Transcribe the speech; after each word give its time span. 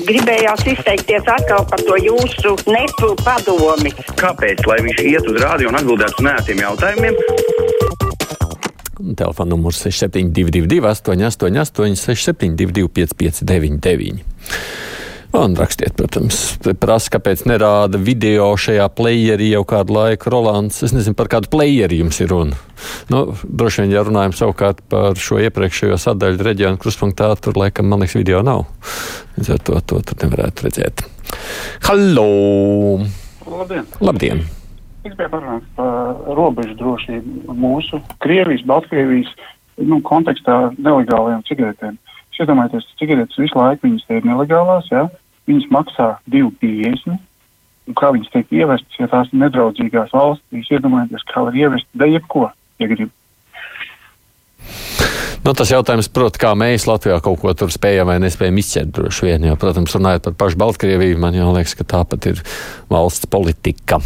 Gribējās 0.00 0.62
izteikties 0.72 1.26
atkal 1.28 1.66
par 1.68 1.82
to 1.84 1.96
jūsu 2.00 2.54
nepu 2.66 3.12
padomi. 3.20 3.92
Kāpēc? 4.18 4.64
Lai 4.68 4.78
viņš 4.86 5.02
iet 5.04 5.28
uz 5.28 5.40
rādio 5.42 5.68
un 5.68 5.78
atbildētu 5.80 6.22
uz 6.22 6.26
nētiem 6.26 6.62
jautājumiem. 6.64 7.18
Telefona 9.18 9.50
numurs 9.52 9.82
6722, 9.84 10.80
888, 10.80 11.98
672, 12.00 12.88
559, 12.88 14.22
Un 15.32 15.54
rakstiet, 15.56 15.94
protams, 15.96 16.38
prasa, 16.76 17.08
kāpēc 17.14 17.46
nerāda 17.48 17.96
video 17.96 18.50
šajā 18.60 18.84
playerī 18.92 19.46
jau 19.54 19.62
kādu 19.64 19.94
laiku. 19.96 20.28
Rolands, 20.28 20.82
es 20.84 20.92
nezinu, 20.92 21.16
par 21.16 21.30
kādu 21.32 21.48
playeri 21.54 22.02
jums 22.02 22.18
ir 22.20 22.28
runa. 22.28 22.58
Nu, 23.08 23.22
droši 23.40 23.80
vien, 23.80 23.94
ja 23.94 24.02
runājam 24.04 24.34
savukārt 24.36 24.82
par 24.92 25.16
šo 25.16 25.40
iepriekšējo 25.40 25.96
sadaļu 26.02 26.44
reģionu 26.44 26.80
kruspunktā, 26.82 27.30
tur 27.40 27.56
laikam, 27.56 27.88
man 27.88 28.04
liekas, 28.04 28.18
video 28.20 28.42
nav. 28.44 28.66
Līdz 29.38 29.54
ar 29.56 29.62
to 29.64 29.80
to 29.88 30.02
tur 30.10 30.20
nevarētu 30.26 30.68
redzēt. 30.68 31.06
Hallo! 31.88 32.28
Labdien! 33.48 33.88
Labdien. 34.04 34.44
Es 35.00 35.14
gribēju 35.14 35.32
parunāt 35.32 35.64
par 35.80 36.36
robežu 36.36 36.76
drošību 36.76 37.56
mūsu 37.56 38.02
Krievijas, 38.22 38.66
Baltkrievijas 38.68 39.32
nu, 39.80 40.02
kontekstā 40.04 40.60
nelegālajām 40.76 41.40
cigaretēm. 41.48 41.96
Es 42.32 42.44
iedomājos, 42.44 42.84
ka 42.84 43.00
cigaretes 43.00 43.40
visu 43.40 43.56
laiku 43.56 43.88
viņas 43.88 44.12
ir 44.12 44.28
nelegālās. 44.28 44.92
Ja? 44.92 45.08
Viņas 45.50 45.70
maksā 45.74 46.08
2,50. 46.32 47.18
Kā 47.98 48.12
viņas 48.14 48.30
tiek 48.30 48.52
ievestas, 48.54 49.00
ja 49.00 49.08
tās 49.10 49.32
ir 49.32 49.42
nedraudzīgās 49.42 50.12
valstīs, 50.14 50.70
iedomājieties, 50.70 51.26
kā 51.32 51.42
var 51.48 51.56
ievest 51.58 51.88
da 51.98 52.06
jebko, 52.06 52.46
ja 52.78 52.88
grib. 52.92 53.10
Nu, 55.42 55.50
tas 55.58 55.72
jautājums, 55.74 56.06
protams, 56.14 56.38
kā 56.38 56.52
mēs 56.54 56.86
Latvijā 56.86 57.16
kaut 57.24 57.40
ko 57.42 57.50
tur 57.58 57.72
spējam 57.74 58.06
vai 58.12 58.20
nespējam 58.22 58.60
izķert 58.62 58.92
droši 58.94 59.26
vien. 59.26 59.48
Jo, 59.50 59.56
protams, 59.58 59.96
runājot 59.98 60.28
par 60.28 60.36
pašu 60.44 60.60
Baltkrieviju, 60.62 61.18
man 61.18 61.34
jau 61.34 61.50
liekas, 61.56 61.74
ka 61.74 61.88
tāpat 61.96 62.30
ir 62.30 62.42
valsts 62.92 63.26
politika. 63.26 63.98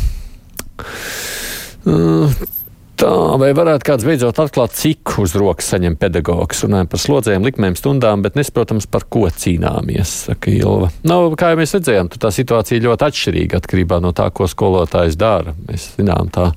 Tā, 2.97 3.08
vai 3.36 3.50
varētu 3.52 3.84
kāds 3.84 4.05
beidzot 4.08 4.39
atklāt, 4.41 4.72
cik 4.72 5.19
uz 5.20 5.34
rokas 5.36 5.66
saņem 5.69 5.98
pedagogs? 6.00 6.62
Runājam 6.64 6.89
par 6.89 7.00
slodzēm, 7.02 7.44
likmēm, 7.44 7.75
stundām, 7.77 8.22
bet 8.25 8.39
nesaprotams, 8.39 8.86
par 8.89 9.05
ko 9.12 9.27
cīnāmies, 9.28 10.14
saka 10.30 10.48
Ilva. 10.55 10.89
Nu, 11.05 11.19
kā 11.36 11.50
jau 11.52 11.58
mēs 11.61 11.77
redzējām, 11.77 12.08
tā 12.17 12.30
situācija 12.33 12.86
ļoti 12.86 13.06
atšķirīga 13.11 13.61
atkarībā 13.61 14.00
no 14.00 14.14
tā, 14.17 14.30
ko 14.33 14.48
skolotājs 14.48 15.19
dara. 15.20 15.52
Mēs 15.69 15.91
zinām, 15.98 16.33
tā 16.33 16.48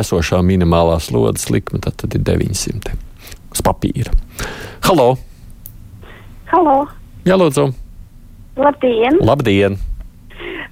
esošā 0.00 0.40
minimālā 0.48 0.96
slodzes 1.04 1.50
likme 1.52 1.82
tad, 1.84 2.00
tad 2.00 2.16
ir 2.16 2.24
900 2.24 2.96
uz 3.52 3.64
papīra. 3.66 4.16
Halo! 4.88 5.10
Halo! 6.54 6.78
Jā, 7.28 7.36
lūdzu! 7.36 7.68
Labdien! 8.56 9.20
Labdien! 9.20 9.76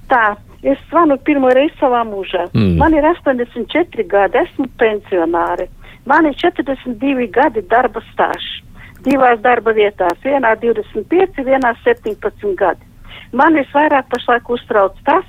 Tā, 0.09 0.31
Es 0.63 0.77
zvanu 0.89 1.17
pirmo 1.25 1.49
reizi 1.49 1.73
savā 1.79 2.03
mūžā. 2.05 2.47
Mm. 2.53 2.75
Man 2.77 2.93
ir 2.93 3.05
84 3.09 4.05
gadi, 4.09 4.43
esmu 4.43 4.67
pensionāri. 4.81 5.65
Man 6.05 6.27
ir 6.29 6.37
42 6.37 7.27
gadi 7.33 7.63
darba 7.69 8.03
stāsts. 8.11 8.61
Divās 9.01 9.39
darba 9.41 9.73
vietās, 9.73 10.19
vienā 10.21 10.53
25, 10.61 11.41
vienā 11.47 11.73
17 11.81 12.53
gadi. 12.59 12.85
Man 13.33 13.57
visvairāk 13.57 14.11
pašlaik 14.11 14.49
uztrauc 14.53 14.99
tas, 15.07 15.25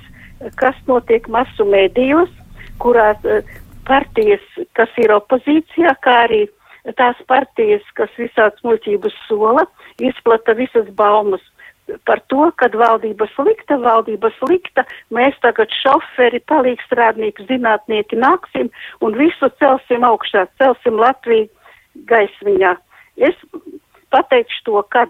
kas 0.61 0.77
notiek 0.85 1.25
masu 1.33 1.65
mēdījos, 1.65 2.29
kurās 2.83 3.17
uh, 3.25 3.41
partijas, 3.87 4.43
kas 4.77 4.93
ir 5.01 5.15
opozīcijā, 5.15 5.95
kā 6.05 6.19
arī 6.27 6.43
tās 6.99 7.17
partijas, 7.25 7.81
kas 7.97 8.13
visāds 8.19 8.61
muļķības 8.67 9.17
sola, 9.25 9.65
izplata 10.03 10.53
visas 10.59 10.89
baumas 10.99 11.41
par 12.07 12.21
to, 12.31 12.47
ka 12.59 12.69
valdība 12.73 13.27
slikta, 13.33 13.77
valdība 13.81 14.31
slikta, 14.37 14.85
mēs 15.13 15.35
tagad 15.43 15.71
šoferi, 15.81 16.39
palīgstrādnieki, 16.51 17.47
zinātnieki 17.49 18.19
nāksim 18.19 18.71
un 19.03 19.17
visu 19.19 19.49
celsim 19.59 20.05
augšā, 20.07 20.45
celsim 20.61 20.99
Latviju 20.99 21.49
gaismiņā. 22.09 22.75
Es 23.17 23.35
pateikšu 24.13 24.63
to, 24.69 24.83
ka 24.93 25.05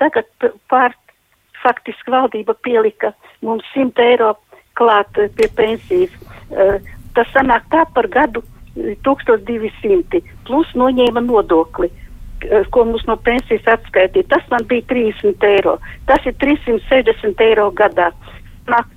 tagad 0.00 0.28
pār 0.72 0.96
faktiski 1.62 2.10
valdība 2.10 2.56
pielika 2.66 3.12
mums 3.42 3.66
100 3.76 4.02
eiro 4.02 4.32
klāt 4.78 5.20
pie 5.36 5.48
pensijas. 5.56 6.14
Uh, 6.50 6.80
tas 7.14 7.28
sanāk 7.36 7.68
tā 7.70 7.84
par 7.94 8.08
gadu 8.10 8.42
1200 9.06 10.22
plus 10.48 10.70
noņēma 10.74 11.22
nodokli. 11.26 11.90
Eh, 12.52 12.66
ko 12.70 12.84
mums 12.84 13.04
no 13.08 13.16
pensijas 13.16 13.64
atskaitīja. 13.78 14.28
Tas 14.34 14.44
man 14.52 14.66
bija 14.68 14.84
30 14.90 15.46
eiro. 15.48 15.78
Tas 16.08 16.26
ir 16.28 16.36
360 16.42 17.40
eiro 17.46 17.70
gadā. 17.78 18.10
Nāk 18.68 18.90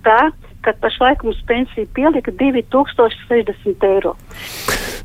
tā, 0.65 0.73
ka 0.73 0.79
pašlaik 0.81 1.23
mums 1.23 1.41
pensija 1.47 1.85
pielika 1.93 2.31
2060 2.31 3.85
eiro. 3.85 4.15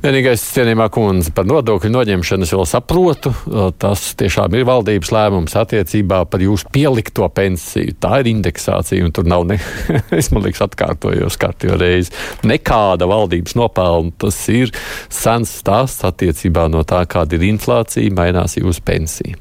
Vienīgais 0.00 0.40
cienījumā 0.54 0.88
kundze 0.92 1.32
par 1.36 1.44
nodokļu 1.44 1.90
noņemšanu 1.92 2.46
es 2.46 2.52
vēl 2.54 2.66
saprotu. 2.68 3.32
Tas 3.78 4.14
tiešām 4.16 4.54
ir 4.56 4.64
valdības 4.64 5.12
lēmums 5.12 5.56
attiecībā 5.60 6.22
par 6.30 6.40
jūsu 6.40 6.70
pielikto 6.72 7.28
pensiju. 7.28 7.98
Tā 8.00 8.22
ir 8.22 8.30
indeksācija, 8.32 9.04
un 9.04 9.12
tur 9.12 9.28
nav 9.28 9.44
ne, 9.50 9.58
es 10.20 10.30
man 10.32 10.46
liekas, 10.46 10.64
atkārtojos 10.70 11.36
kārtībā 11.40 11.76
reizi. 11.80 12.14
Nekāda 12.48 13.08
valdības 13.10 13.58
nopelna. 13.60 14.14
Tas 14.20 14.40
ir 14.52 14.72
sens 15.12 15.52
stāsts 15.60 16.06
attiecībā 16.08 16.68
no 16.72 16.84
tā, 16.88 17.04
kāda 17.04 17.36
ir 17.36 17.48
inflācija, 17.52 18.16
mainās 18.16 18.56
jūsu 18.56 18.84
pensija. 18.86 19.36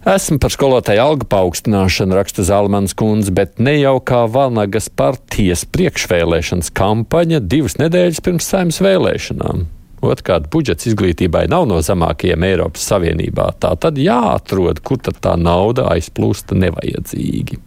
Esmu 0.00 0.38
par 0.40 0.48
skolotāju 0.48 1.02
algu 1.02 1.26
paaugstināšanu, 1.28 2.14
raksta 2.16 2.40
Zalmans 2.48 2.94
kundze, 2.96 3.34
bet 3.36 3.58
ne 3.60 3.74
jau 3.76 3.98
kā 4.00 4.22
Vanagas 4.32 4.86
partijas 4.88 5.66
priekšvēlēšanas 5.68 6.72
kampaņa 6.72 7.42
divas 7.44 7.76
nedēļas 7.76 8.22
pirms 8.24 8.48
saimnes 8.48 8.80
vēlēšanām. 8.80 9.66
Otrkārt, 10.00 10.46
budžets 10.48 10.88
izglītībai 10.88 11.44
nav 11.52 11.66
no 11.68 11.82
zemākajiem 11.84 12.48
Eiropas 12.48 12.86
Savienībā. 12.88 13.50
Tā 13.60 13.74
tad 13.76 14.00
jāatrod, 14.00 14.80
kur 14.80 15.02
tad 15.04 15.20
tā 15.20 15.36
nauda 15.36 15.90
aizplūsta 15.92 16.56
nevajadzīgi. 16.56 17.60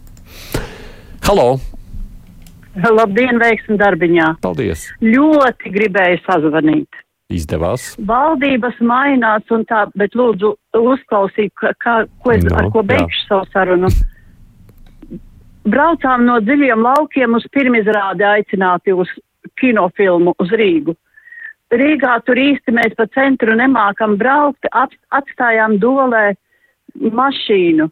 Halo! 1.28 1.60
Labdien, 2.74 3.38
veiksim 3.38 3.78
darbiņā! 3.78 4.32
Paldies! 4.42 4.88
Ļoti 4.98 5.70
gribēju 5.78 6.24
sazvanīt. 6.26 7.03
Izdevās. 7.32 7.94
Valdības 8.04 8.80
mainās 8.84 9.48
un 9.54 9.64
tā, 9.68 9.86
bet 9.96 10.16
lūdzu 10.18 10.50
uzklausīt, 10.76 11.54
kā, 11.56 12.02
ko 12.20 12.34
es, 12.34 12.44
no, 12.44 12.58
ar 12.60 12.68
ko 12.74 12.82
beigšu 12.84 13.22
jā. 13.22 13.28
savu 13.30 13.48
sarunu. 13.54 13.88
Braucām 15.64 16.26
no 16.28 16.36
dziļiem 16.44 16.84
laukiem 16.84 17.38
uz 17.38 17.46
pirmizrādi 17.54 18.26
aicināti 18.28 18.92
uz 18.92 19.08
kinofilmu 19.60 20.34
uz 20.38 20.52
Rīgu. 20.52 20.92
Rīgā 21.72 22.18
tur 22.26 22.38
īsti 22.38 22.74
mēs 22.76 22.92
pa 22.98 23.06
centru 23.16 23.56
nemākam 23.56 24.18
braukt, 24.20 24.68
atstājām 24.68 25.78
dolē 25.80 26.34
mašīnu 26.94 27.88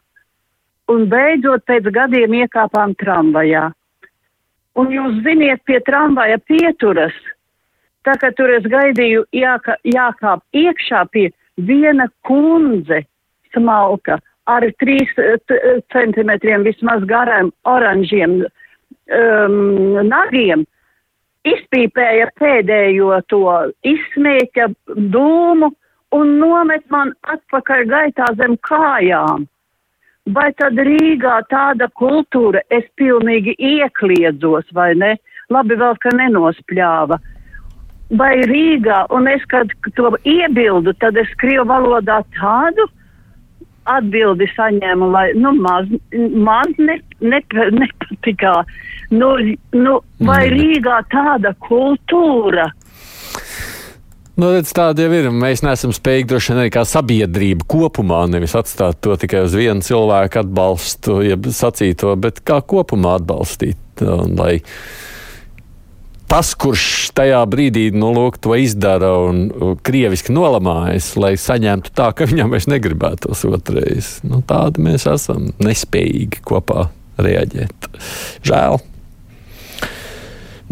un 0.93 1.07
beidzot 1.09 1.65
pēc 1.67 1.89
gadiem 1.95 2.37
iekāpām 2.43 2.93
tramvajā. 3.01 3.71
Un 4.77 4.93
jūs 4.93 5.23
ziniet, 5.25 5.65
pie 5.65 5.81
tramvaja 5.85 6.39
pieturas 6.49 7.17
Tā 8.07 8.17
kā 8.19 8.33
tur 8.35 8.51
es 8.51 8.67
gaidīju 8.67 9.25
jāka, 9.37 9.77
jākāp 9.87 10.43
iekšā 10.57 11.05
pie 11.15 11.29
viena 11.57 12.09
kundze 12.27 13.03
smalka 13.55 14.19
ar 14.51 14.67
trīs 14.83 15.11
centimetriem 15.95 16.65
vismaz 16.67 17.05
garām 17.07 17.53
oranžiem 17.69 18.41
um, 18.43 20.01
nagiem, 20.09 20.65
izpīpēja 21.47 22.29
pēdējo 22.39 23.21
to 23.31 23.45
izsmēķa 23.87 24.69
dūmu 25.15 25.71
un 26.19 26.37
nomet 26.41 26.85
man 26.91 27.15
atpakaļ 27.35 27.87
gaitā 27.91 28.29
zem 28.39 28.59
kājām. 28.67 29.47
Vai 30.35 30.53
tad 30.55 30.79
Rīgā 30.79 31.41
tāda 31.51 31.89
kultūra, 31.99 32.61
es 32.71 32.85
pilnīgi 32.99 33.57
iekliedzos, 33.59 34.69
vai 34.75 34.93
ne? 34.95 35.17
Labi 35.51 35.75
vēl, 35.79 35.97
ka 35.99 36.13
nenospļāva 36.15 37.19
vai 38.19 38.33
Rīgā, 38.49 39.07
un 39.15 39.29
es, 39.31 39.45
kad 39.51 39.71
to 39.97 40.13
iebildu, 40.29 40.95
tad 41.01 41.17
es 41.21 41.31
krievu 41.41 41.67
valodā 41.71 42.21
tādu 42.37 42.89
atbildi 43.91 44.47
saņēmu, 44.53 45.09
lai, 45.11 45.27
nu, 45.35 45.55
maz, 45.59 45.89
man 46.15 46.71
ne, 46.79 47.01
ne, 47.21 47.41
nepatikā. 47.51 48.61
Nu, 49.13 49.35
nu, 49.75 49.99
vai 50.23 50.45
mm. 50.47 50.55
Rīgā 50.55 51.01
tāda 51.13 51.53
kultūra? 51.67 52.69
Nu, 54.33 54.49
redz, 54.55 54.71
tāda 54.73 55.05
jau 55.05 55.13
ir. 55.13 55.29
Mēs 55.35 55.61
neesam 55.65 55.93
spējīgi 55.93 56.31
droši 56.31 56.53
vien 56.53 56.63
arī 56.63 56.73
kā 56.73 56.87
sabiedrība 56.89 57.67
kopumā 57.69 58.23
nevis 58.33 58.55
atstāt 58.57 59.03
to 59.05 59.19
tikai 59.21 59.43
uz 59.45 59.57
vienu 59.59 59.85
cilvēku 59.85 60.41
atbalstu, 60.41 61.19
ja 61.27 61.37
sacīto, 61.37 62.15
bet 62.21 62.41
kā 62.47 62.63
kopumā 62.65 63.19
atbalstīt. 63.21 63.79
Un, 64.01 64.33
lai 64.39 64.63
tas, 66.33 66.55
kurš 66.57 67.13
tajā 67.13 67.43
brīdī 67.45 67.91
nu, 67.93 68.09
lūk, 68.17 68.39
to 68.41 68.55
izdara 68.57 69.11
un 69.27 69.77
krieviski 69.85 70.33
nolamājas, 70.33 71.11
lai 71.21 71.35
saņemtu 71.37 71.93
tā, 71.93 72.09
ka 72.17 72.25
viņam 72.31 72.55
vairs 72.55 72.69
negribētos 72.73 73.45
otrreiz. 73.51 74.15
Nu, 74.25 74.41
tādi 74.49 74.81
mēs 74.87 75.05
esam 75.13 75.51
nespējīgi 75.61 76.41
kopā 76.49 76.87
reaģēt. 77.21 77.91
Žēl. 78.49 78.81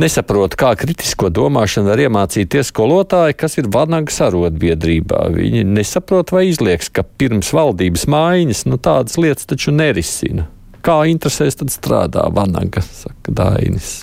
Nesaprotu, 0.01 0.57
kā 0.57 0.73
kritisko 0.81 1.29
domāšanu 1.29 1.93
var 1.93 2.01
iemācīties 2.07 2.71
skolotāji, 2.73 3.37
kas 3.43 3.61
ir 3.61 3.69
Vanagas 3.69 4.17
arotbiedrībā. 4.31 5.27
Viņi 5.35 5.67
nesaprot 5.69 6.33
vai 6.33 6.47
izlieks, 6.49 6.89
ka 6.89 7.05
pirms 7.05 7.53
valdības 7.53 8.09
mājiņas 8.09 8.65
nu, 8.71 8.81
tādas 8.81 9.21
lietas 9.21 9.51
taču 9.51 9.77
nerisina. 9.77 10.49
Kā 10.81 11.03
interesēs 11.12 11.61
tad 11.61 11.75
strādā 11.75 12.31
Vanaga, 12.33 12.81
saka 12.81 13.37
Dainis. 13.37 13.99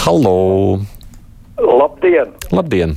Halo! 0.00 0.78
Labdien! 1.60 2.32
Labdien! 2.52 2.94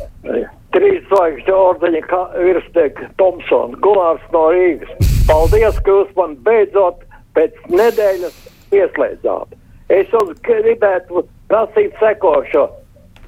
Trīs 0.74 1.04
zvaigžņu 1.12 1.56
ordeņa 1.56 2.22
virsnieks 2.40 3.10
Tomsons, 3.22 3.76
Gunārs 3.84 4.24
no 4.34 4.48
Rīgas. 4.54 4.94
Paldies, 5.28 5.78
ka 5.86 5.98
jūs 5.98 6.14
man 6.18 6.38
beidzot 6.46 7.04
pēc 7.38 7.58
nedēļas 7.70 8.38
ieslēdzāt. 8.74 9.58
Es 9.94 10.10
jums 10.16 10.40
gribētu 10.48 11.26
prasīt 11.52 11.94
sekošo. 12.02 12.70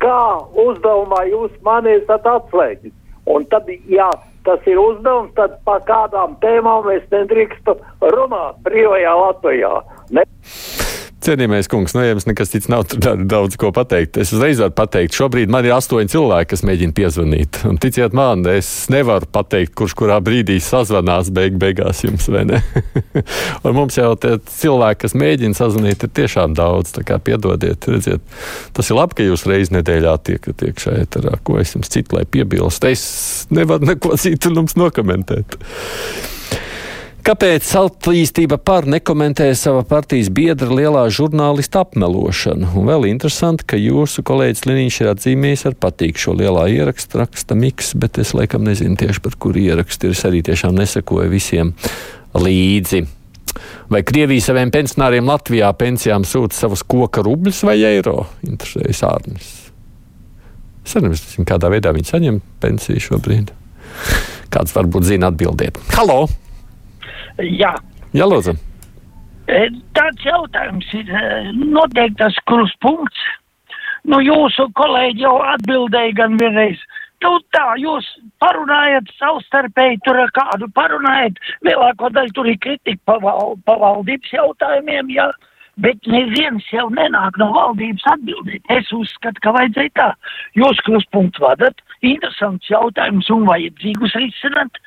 Kā 0.01 0.22
uzdevumā 0.66 1.25
jūs 1.30 1.54
mani 1.66 1.98
esat 2.00 2.25
atslēgis? 2.30 2.95
Un 3.30 3.45
tad, 3.51 3.69
ja 3.89 4.10
tas 4.45 4.66
ir 4.69 4.80
uzdevums, 4.81 5.33
tad 5.38 5.57
par 5.68 5.83
kādām 5.89 6.38
tēmām 6.42 6.89
es 6.94 7.06
nedrīkstu 7.13 7.77
runāt 8.16 8.62
brīvajā 8.66 9.13
Latvijā. 9.22 9.75
Ne 10.13 10.25
Cienījamais 11.25 11.66
kungs, 11.66 11.95
no 11.95 12.04
nu, 12.04 12.10
jums 12.12 12.27
nekas 12.30 12.51
cits 12.51 12.68
nav 12.69 12.83
daudz 13.01 13.56
ko 13.57 13.72
pateikt. 13.74 14.19
Es 14.22 14.30
uzreiz 14.36 14.60
varu 14.62 14.75
pateikt, 14.77 15.16
šobrīd 15.18 15.50
man 15.50 15.66
ir 15.66 15.74
astoņi 15.74 16.12
cilvēki, 16.13 16.51
kas 16.51 16.62
mēģina 16.69 16.94
piezvanīt. 17.00 17.60
Un 17.66 17.80
ticiet 17.81 18.13
man, 18.13 18.44
es 18.51 18.69
nevaru 18.94 19.25
pateikt, 19.33 19.74
kurš 19.80 19.95
kurā 19.98 20.19
brīdī 20.22 20.60
sazvanās 20.62 21.31
beig 21.33 21.57
beigās 21.62 22.04
jums, 22.06 22.27
vai 22.30 22.44
ne? 22.51 22.60
un 23.66 23.74
mums 23.74 23.98
jau 23.98 24.12
tie 24.22 24.36
cilvēki, 24.60 25.01
kas 25.07 25.18
mēģina 25.18 25.57
sazvanīt, 25.57 26.06
ir 26.06 26.13
tiešām 26.22 26.54
daudz. 26.62 26.94
Tā 27.00 27.01
kā 27.10 27.18
piedodiet, 27.18 27.89
redziet, 27.89 28.22
tas 28.77 28.94
ir 28.94 29.00
labi, 29.00 29.18
ka 29.18 29.25
jūs 29.25 29.48
reiz 29.50 29.74
nedēļā 29.74 30.16
tiekat 30.30 30.62
iekšā 30.69 30.95
eterā. 31.07 31.39
Ko 31.42 31.57
es 31.57 31.74
jums 31.74 31.89
citu 31.89 32.19
lai 32.19 32.27
piebilst? 32.30 32.86
Es 32.86 33.10
nevaru 33.50 33.95
neko 33.95 34.13
citu 34.22 34.54
jums 34.54 34.77
nokomentēt. 34.77 35.57
Kāpēc 37.25 37.66
attīstība 37.80 38.60
par 38.62 38.86
nekomentē 38.86 39.48
sava 39.57 39.80
partijas 39.89 40.27
biedra 40.30 40.68
lielā 40.69 41.07
žurnālista 41.10 41.81
apmelošanu? 41.81 42.68
Un 42.77 42.86
vēl 42.86 43.07
interesanti, 43.10 43.66
ka 43.66 43.80
jūsu 43.81 44.22
kolēģis 44.30 44.68
Liniņš 44.69 44.98
ir 45.01 45.10
atzīmējis 45.10 45.63
ar 45.72 45.77
patīk 45.81 46.22
šo 46.22 46.36
lielā 46.38 46.68
ierakstu, 46.75 47.24
raksta 47.24 47.57
Miks, 47.57 47.95
bet 47.98 48.19
es 48.22 48.36
laikam 48.38 48.68
nezinu 48.69 48.94
tieši 49.01 49.24
par 49.25 49.39
kuru 49.42 49.63
ierakstu. 49.63 50.13
Es 50.13 50.22
arī 50.30 50.44
tiešām 50.45 50.77
nesekoju 50.77 51.33
visiem 51.33 51.74
līdzi. 52.38 53.01
Vai 53.89 54.06
Krievija 54.06 54.51
saviem 54.51 54.69
pensionāriem 54.77 55.25
Latvijā 55.25 55.74
pensijām 55.81 56.30
sūta 56.30 56.54
savus 56.62 56.86
koka 56.86 57.25
rubļus 57.25 57.66
vai 57.66 57.80
eiro? 57.89 58.19
Interesējas 58.45 59.01
ārnis. 59.10 59.51
Es 60.86 60.94
arī 60.94 61.16
nezinu, 61.16 61.50
kādā 61.50 61.74
veidā 61.74 61.98
viņi 61.98 62.13
saņem 62.13 62.42
pensiju 62.62 63.10
šobrīd. 63.10 63.50
Kāds 64.54 64.77
varbūt 64.77 65.10
zina 65.10 65.33
atbildēt. 65.33 65.81
Halo! 65.98 66.27
Jā. 67.43 67.73
Jā, 68.15 68.27
lūdzu. 68.29 68.55
E, 69.51 69.63
tāds 69.97 70.25
jautājums 70.25 70.91
ir 70.97 71.09
e, 71.09 71.23
noteiktas 71.55 72.37
kruspunkts. 72.49 73.25
Nu, 74.05 74.21
jūsu 74.21 74.67
kolēģi 74.77 75.25
jau 75.25 75.35
atbildēja 75.55 76.13
gan 76.21 76.37
vienreiz. 76.41 76.81
Nu, 77.25 77.39
tā, 77.55 77.65
jūs 77.81 78.05
parunājat 78.43 79.09
savstarpēji 79.17 79.97
tur 80.05 80.19
ar 80.21 80.31
kādu, 80.35 80.69
parunājat, 80.77 81.39
lielāko 81.65 82.11
daļu 82.13 82.35
tur 82.37 82.49
ir 82.51 82.59
kritika 82.61 83.01
pa, 83.09 83.17
val, 83.23 83.55
pa 83.65 83.79
valdības 83.81 84.33
jautājumiem, 84.35 85.09
jā. 85.15 85.29
Ja 85.31 85.53
bet 85.83 86.07
neviens 86.07 86.65
jau 86.71 86.88
nenāk 86.93 87.38
no 87.41 87.49
valdības 87.55 88.05
atbildēt. 88.15 88.63
Es 88.71 88.91
uzskatu, 88.95 89.41
ka 89.43 89.53
vajadzēja 89.55 89.93
tā. 89.99 90.09
Jūs 90.59 90.79
kruspunktu 90.88 91.43
vadat, 91.43 91.81
interesants 92.07 92.69
jautājums 92.71 93.29
un 93.33 93.45
vajadzīgus 93.49 94.15
risināt, 94.19 94.81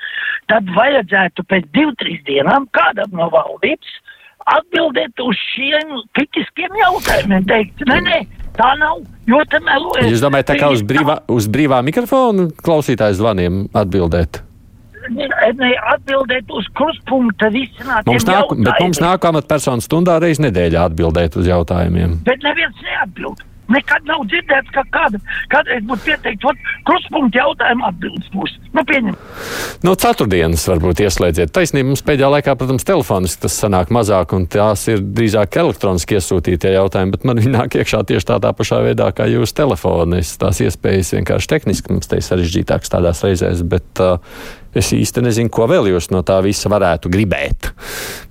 tad 0.50 0.68
vajadzētu 0.76 1.44
pēc 1.50 1.70
div, 1.76 1.94
trīs 2.00 2.22
dienām 2.28 2.68
kādam 2.76 3.16
no 3.18 3.30
valdības 3.34 3.96
atbildēt 4.48 5.20
uz 5.20 5.38
šiem 5.52 5.94
kritiskiem 6.16 6.76
jautājumiem. 6.82 7.46
Teikt, 7.48 7.84
nē, 7.88 8.00
nē, 8.06 8.20
tā 8.56 8.72
nav, 8.80 9.02
jo 9.28 9.40
te 9.50 9.60
melojas. 9.64 10.08
Jūs 10.08 10.24
domājat, 10.24 10.52
tā 10.52 10.58
kā 10.62 10.72
uz 10.72 10.84
brīvā, 10.88 11.20
uz 11.32 11.48
brīvā 11.52 11.82
mikrofonu 11.86 12.50
klausītājs 12.64 13.20
zvaniem 13.20 13.66
atbildēt? 13.76 14.44
atbildēt 15.08 16.50
uz 16.52 16.66
kruspunkta 16.76 17.48
risinātiem 17.52 18.12
mums 18.12 18.26
nāk. 18.28 18.50
Bet 18.66 18.82
mums 18.82 19.00
nāk 19.00 19.24
amatpersonu 19.30 19.84
stundā 19.84 20.18
reiz 20.20 20.40
nedēļā 20.42 20.88
atbildēt 20.90 21.38
uz 21.40 21.48
jautājumiem. 21.48 22.18
Bet 22.26 22.44
neviens 22.44 22.82
neatbild. 22.84 23.44
Nekad 23.68 24.06
nav 24.08 24.24
dzirdēts, 24.30 24.72
ka 24.72 24.84
kāda, 24.94 25.20
kādreiz 25.52 25.84
būtu 25.88 26.06
pieteikt, 26.06 26.46
ot, 26.48 26.68
kruspunkta 26.88 27.42
jautājumu 27.42 27.84
atbildes 27.88 28.30
būs. 28.32 28.54
Nu, 28.72 28.84
pieņem. 28.88 29.16
No 29.84 29.94
ceturtdienas 29.98 30.64
varbūt 30.70 31.02
ieslēdziet. 31.04 31.52
Taisnība 31.52 31.90
mums 31.90 32.04
pēdējā 32.06 32.30
laikā, 32.32 32.54
protams, 32.60 32.86
telefoniski 32.88 33.44
tas 33.44 33.58
sanāk 33.60 33.92
mazāk, 33.94 34.32
un 34.36 34.46
tās 34.50 34.86
ir 34.92 35.02
drīzāk 35.04 35.60
elektroniski 35.60 36.16
iesūtītie 36.18 36.72
jautājumi, 36.76 37.12
bet 37.16 37.26
man 37.28 37.42
viņi 37.42 37.54
nāk 37.54 37.76
iekšā 37.80 38.04
tieši 38.08 38.30
tādā 38.32 38.54
pašā 38.56 38.80
veidā 38.86 39.10
kā 39.16 39.28
jūsu 39.28 39.56
telefonis. 39.60 40.36
Tās 40.40 40.62
iespējas 40.64 41.12
vienkārši 41.18 41.52
tehniski 41.54 41.92
mums 41.92 42.08
te 42.08 42.20
ir 42.20 42.26
sarežģītākas 42.28 42.96
tādās 42.96 43.24
reizēs, 43.26 43.64
bet 43.68 44.04
uh, 44.04 44.16
Es 44.76 44.90
īsti 44.92 45.24
nezinu, 45.24 45.50
ko 45.52 45.66
vēl 45.70 45.88
jūs 45.94 46.10
no 46.12 46.20
tā 46.26 46.38
visa 46.44 46.70
varētu 46.72 47.10
gribēt. 47.12 47.70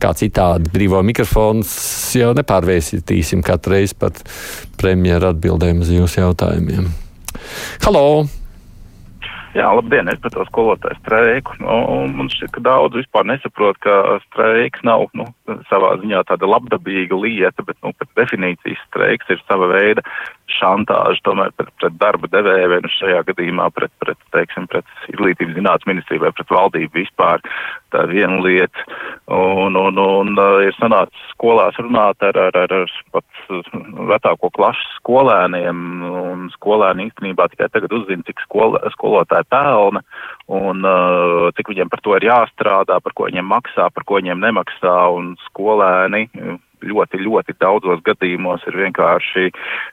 Kā 0.01 0.13
citādi 0.17 0.69
brīvo 0.73 1.01
mikrofonu 1.05 1.65
jau 2.17 2.33
nepārvērsīsim 2.37 3.41
katru 3.45 3.77
reizi 3.77 3.97
pat 3.97 4.21
premjeru 4.77 5.31
atbildēm 5.33 5.81
uz 5.85 5.93
jūsu 5.93 6.21
jautājumiem. 6.21 6.91
Halo! 7.85 8.05
Jā, 9.57 9.71
labdien, 9.73 10.05
es 10.11 10.19
par 10.21 10.29
to 10.35 10.43
skolotāju 10.51 10.99
streiku. 10.99 11.55
Nu, 11.63 11.77
man 12.13 12.27
šķiet, 12.29 12.51
ka 12.53 12.61
daudz 12.61 12.99
vispār 12.99 13.25
nesaprot, 13.25 13.79
ka 13.81 14.19
streiks 14.27 14.83
nav 14.85 15.07
nu, 15.17 15.25
savā 15.71 15.95
ziņā 16.03 16.21
tāda 16.29 16.49
labdabīga 16.51 17.17
lieta, 17.17 17.65
bet 17.65 17.79
nu, 17.81 17.89
pēc 17.97 18.11
definīcijas 18.19 18.83
streiks 18.91 19.33
ir 19.33 19.41
sava 19.47 19.71
veida 19.71 20.05
šantāža 20.59 21.23
tomēr 21.25 21.55
pret, 21.57 21.73
pret 21.81 21.97
darba 21.97 22.29
devēju, 22.31 22.69
vai 22.71 22.79
nu 22.85 22.91
šajā 22.99 23.23
gadījumā 23.31 23.71
pret, 23.75 23.91
pret, 24.03 24.21
teiksim, 24.35 24.69
pret 24.69 24.85
izglītības 25.09 25.57
zinātnes 25.57 25.89
ministriju 25.89 26.27
vai 26.27 26.33
pret 26.37 26.53
valdību 26.53 27.01
vispār. 27.01 27.41
Tā 27.93 28.03
ir 28.03 28.13
viena 28.17 28.39
lieta. 28.43 28.85
Un, 29.31 29.75
un, 29.79 29.99
un, 29.99 30.33
ir 30.63 30.75
sanācis 30.77 31.29
skolās 31.33 31.75
runāt 31.79 32.23
ar, 32.23 32.37
ar, 32.47 32.57
ar, 32.63 32.73
ar 32.81 32.93
pat 33.15 33.25
vecāko 34.11 34.49
klašu 34.55 34.85
skolēniem, 34.97 35.81
un 36.07 36.45
skolēni 36.55 37.09
īstenībā 37.09 37.49
tikai 37.51 37.69
tagad 37.73 37.95
uzzina, 37.99 38.23
cik 38.27 38.43
skol, 38.45 38.77
skolotāji 38.95 39.47
pelna, 39.51 40.03
un 40.47 40.87
uh, 40.87 41.49
cik 41.59 41.73
viņiem 41.73 41.91
par 41.91 42.03
to 42.03 42.15
ir 42.15 42.27
jāstrādā, 42.29 42.99
par 43.03 43.15
ko 43.15 43.27
viņiem 43.27 43.51
maksā, 43.51 43.89
par 43.95 44.07
ko 44.07 44.21
viņiem 44.21 44.43
nemaksā, 44.43 44.95
un 45.15 45.35
skolēni 45.49 46.27
ļoti, 46.87 47.23
ļoti 47.23 47.57
daudzos 47.59 48.03
gadījumos 48.05 48.65
ir 48.69 48.77
vienkārši, 48.83 49.51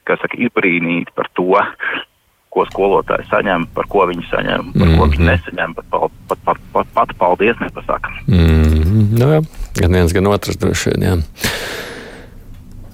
kā 0.08 0.18
saka, 0.20 0.38
iebrīnīti 0.38 1.14
par 1.16 1.30
to, 1.38 1.54
ko 2.54 2.64
skolotāji 2.70 3.26
saņem, 3.30 3.66
par 3.74 3.88
ko 3.90 4.06
viņi 4.10 4.28
saņem, 4.30 4.70
par 4.74 4.86
mm 4.86 4.92
-hmm. 4.92 4.98
ko 4.98 5.08
viņi 5.12 5.22
mhm. 5.22 5.30
nesaņem, 5.30 5.74
pat, 5.74 5.86
pat, 5.90 6.12
pat, 6.28 6.38
pat, 6.44 6.60
pat, 6.72 6.92
pat 6.94 7.16
paldies 7.18 7.58
nepasaka. 7.60 8.12
Mm 8.26 8.38
-hmm. 8.38 9.18
nu, 9.18 9.32
jā. 9.34 9.40
gan 9.80 9.98
viens, 9.98 10.12
gan 10.12 10.26
otrs 10.26 10.60
droši 10.62 10.90
vien, 10.90 11.08
jā. 11.08 11.16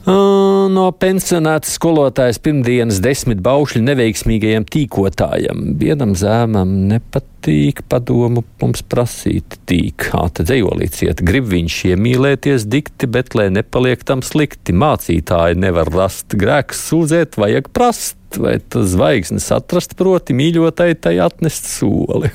No 0.09 0.87
pensionāta 0.97 1.69
skolotājas 1.69 2.39
pirmdienas 2.41 3.03
desmit 3.05 3.43
baušļu 3.45 3.83
neveiksmīgajam 3.85 4.65
tīkotājam. 4.73 5.75
Vienam 5.81 6.15
zēmam 6.17 6.73
nepatīk 6.89 7.83
padomu 7.91 8.43
mums 8.63 8.81
prasīt 8.81 9.59
tīk. 9.69 10.09
Ā, 10.17 10.25
te 10.33 10.47
dzējolīts 10.49 11.05
iet, 11.05 11.21
grib 11.27 11.51
viņš 11.53 11.77
iemīlēties 11.93 12.65
dikti, 12.73 13.11
bet 13.13 13.37
lai 13.37 13.51
nepaliek 13.53 14.01
tam 14.09 14.25
slikti. 14.25 14.73
Mācītāji 14.73 15.61
nevar 15.61 15.93
rast 15.93 16.33
grēks 16.33 16.81
sūdzēt, 16.89 17.37
vajag 17.41 17.69
prast. 17.77 18.17
Vai 18.41 18.61
zvaigznes 18.63 19.49
atrast, 19.51 19.97
proti, 19.99 20.37
mīļotai 20.39 20.93
tai 21.03 21.17
atnest 21.19 21.67
soli. 21.67 22.31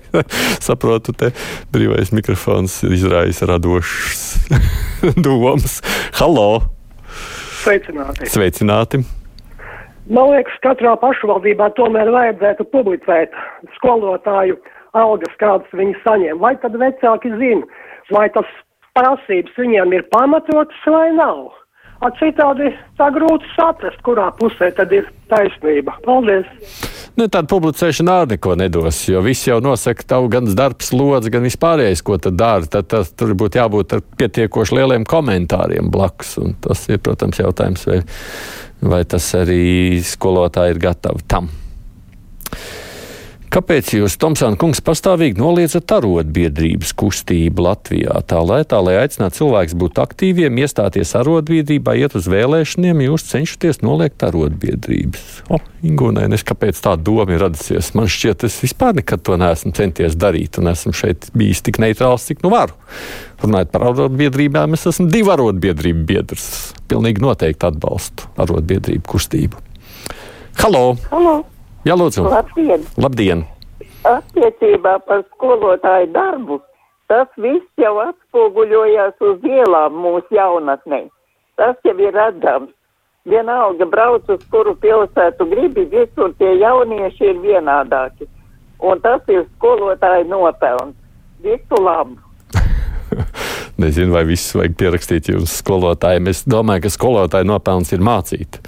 Saprotu, 0.66 1.16
te 1.16 1.30
brīvais 1.72 2.12
mikrofons 2.12 2.82
izrājis 2.84 3.40
radošs 3.48 4.28
domas. 5.24 5.80
Halo! 6.20 6.79
Sveicināti! 7.60 8.28
Sveicināti. 8.32 9.02
Man 10.10 10.32
liekas, 10.32 10.56
katrā 10.64 10.96
pašvaldībā 10.98 11.70
tomēr 11.76 12.08
vajadzētu 12.10 12.66
publicēt 12.72 13.36
skolotāju 13.76 14.56
algas, 14.98 15.34
kādas 15.42 15.76
viņi 15.76 15.94
saņem. 16.02 16.40
Vai 16.42 16.56
tad 16.62 16.74
vecāki 16.80 17.30
zina, 17.36 17.84
vai 18.10 18.26
tas 18.34 18.48
prasības 18.98 19.60
viņiem 19.60 19.92
ir 19.98 20.06
pamatotas 20.14 20.86
vai 20.88 21.10
nav? 21.14 21.50
A 22.00 22.08
citādi 22.16 22.72
tā 22.96 23.10
grūti 23.12 23.46
saprast, 23.52 24.00
kurā 24.06 24.30
pusē 24.40 24.72
tad 24.78 24.96
ir 24.96 25.12
taisnība. 25.28 25.98
Paldies! 26.06 26.89
Nu, 27.20 27.26
tāda 27.28 27.50
publicēšana 27.52 28.12
arī 28.22 28.30
neko 28.32 28.54
nedos, 28.56 29.02
jo 29.04 29.20
viss 29.20 29.44
jau 29.44 29.58
nosaka 29.60 30.06
tavu 30.08 30.30
gan 30.32 30.46
darbs, 30.56 30.88
lodzi, 30.96 31.28
gan 31.34 31.44
vispārējais, 31.44 32.00
ko 32.00 32.16
tad 32.16 32.38
dara. 32.40 32.64
Tad, 32.64 32.86
tad 32.88 33.10
tur 33.12 33.34
būtu 33.36 33.60
jābūt 33.60 33.92
ar 33.92 34.00
pietiekoši 34.22 34.78
lieliem 34.78 35.04
komentāriem 35.04 35.90
blakus. 35.92 36.38
Un 36.40 36.54
tas 36.64 36.86
ir, 36.88 37.02
protams, 37.04 37.42
jautājums, 37.42 37.84
vai, 37.90 37.98
vai 38.80 39.02
tas 39.04 39.26
arī 39.36 40.00
skolotāji 40.00 40.78
ir 40.78 40.80
gatavi 40.86 41.28
tam. 41.28 41.52
Kāpēc 43.50 43.88
jūs, 43.96 44.14
Tomsāna 44.22 44.54
kungs, 44.54 44.78
pastāvīgi 44.86 45.40
noliedzat 45.40 45.90
arotbiedrības 45.96 46.92
kustību 46.94 47.64
Latvijā? 47.66 48.20
Tā 48.30 48.38
lai, 48.46 48.60
tā, 48.62 48.78
lai 48.78 48.94
aicinātu 49.00 49.40
cilvēkus 49.40 49.74
būt 49.80 49.98
aktīviem, 49.98 50.60
iestāties 50.62 51.16
arotbiedrībā, 51.18 51.96
iet 51.98 52.14
uz 52.14 52.28
vēlēšaniem, 52.30 53.02
jūs 53.08 53.26
cenšaties 53.32 53.82
noliegt 53.82 54.22
arotbiedrības. 54.22 55.26
O, 55.50 55.58
Ingūnai, 55.82 56.28
nes 56.30 56.46
kāpēc 56.46 56.78
tā 56.78 56.94
doma 56.94 57.34
ir 57.34 57.42
radusies? 57.42 57.90
Man 57.98 58.06
šķiet, 58.06 58.46
es 58.46 58.62
vispār 58.62 58.94
nekad 59.00 59.26
to 59.26 59.34
neesmu 59.42 59.74
centies 59.74 60.14
darīt, 60.14 60.62
un 60.62 60.70
esmu 60.70 60.94
šeit 60.94 61.32
bijis 61.34 61.66
tik 61.66 61.82
neitrāls, 61.82 62.30
cik 62.30 62.46
nu 62.46 62.54
varu. 62.54 62.78
Runājot 63.42 63.74
par 63.74 63.90
arotbiedrībām, 63.90 64.78
es 64.78 64.86
esmu 64.94 65.10
divu 65.10 65.34
arotbiedrību 65.34 66.06
biedrs. 66.06 66.50
Pilnīgi 66.86 67.26
noteikti 67.26 67.66
atbalstu 67.74 68.30
arotbiedrību 68.46 69.10
kustību. 69.10 69.70
Halo! 70.62 70.92
Halo. 71.10 71.40
Jā, 71.88 71.94
lūdzu! 71.96 72.26
Labdien! 72.28 72.82
Labdien! 73.00 73.46
Attiecībā 74.04 74.98
par 75.06 75.22
skolotāju 75.34 76.10
darbu 76.12 76.58
tas 77.10 77.30
viss 77.40 77.66
jau 77.80 77.96
atspoguļojās 78.04 79.16
uz 79.24 79.46
ielām 79.48 79.96
mūsu 80.04 80.36
jaunatnē. 80.36 81.06
Tas 81.58 81.80
jau 81.84 81.96
ir 81.98 82.14
redzams. 82.14 82.70
Vienalga 83.28 83.84
brauc 83.88 84.28
uz 84.32 84.44
kuru 84.52 84.76
pilsētu 84.80 85.44
gribi, 85.50 85.84
visur 85.90 86.32
tie 86.38 86.54
jaunieši 86.60 87.32
ir 87.32 87.40
vienādāki. 87.42 88.28
Un 88.80 89.02
tas 89.04 89.24
ir 89.28 89.44
skolotāju 89.56 90.28
nopelns. 90.30 90.96
Visu 91.44 91.80
labu! 91.80 92.16
Nezinu, 93.80 94.12
vai 94.14 94.24
visus 94.28 94.54
vajag 94.56 94.76
pierakstīt 94.78 95.32
jums 95.32 95.58
skolotājiem. 95.60 96.30
Es 96.32 96.44
domāju, 96.48 96.86
ka 96.86 96.94
skolotāja 96.94 97.48
nopelns 97.48 97.92
ir 97.96 98.04
mācīt. 98.04 98.60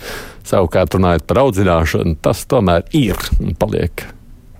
Savukārt, 0.46 0.96
runājot 0.96 1.26
par 1.28 1.42
audzināšanu, 1.44 2.16
tas 2.22 2.42
tomēr 2.50 2.86
ir 2.96 3.18
un 3.38 3.54
paliek 3.58 4.04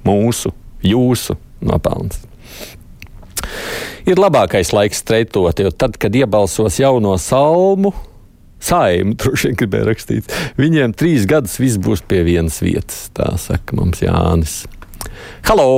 mūsu, 0.06 0.52
jūsu 0.86 1.36
nopelns. 1.62 2.22
Ir 4.06 4.18
labākais 4.18 4.72
laiks 4.74 5.02
streitot, 5.02 5.58
jo 5.62 5.70
tad, 5.70 5.98
kad 6.00 6.14
iebalsos 6.18 6.78
jauno 6.80 7.14
salmu, 7.22 7.92
saimu, 8.62 9.16
droši 9.20 9.50
vien 9.50 9.58
gribēja 9.60 9.88
rakstīt, 9.90 10.32
viņiem 10.58 10.94
trīs 10.98 11.26
gadus 11.30 11.58
viss 11.62 11.80
būs 11.82 12.04
pie 12.06 12.22
vienas 12.26 12.60
vietas. 12.64 13.08
Tā 13.16 13.32
saka 13.40 13.78
mums 13.78 14.02
Jānis. 14.02 14.62
Halo! 15.48 15.68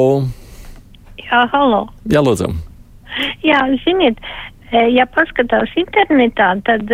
Jā, 1.20 1.44
halo! 1.52 1.86
Jā, 2.12 2.20
lūdzu! 2.24 2.52
Jā, 3.46 3.60
ziniet, 3.84 4.18
ja 4.94 5.06
paskatās 5.14 5.72
internetā, 5.80 6.50
tad 6.66 6.90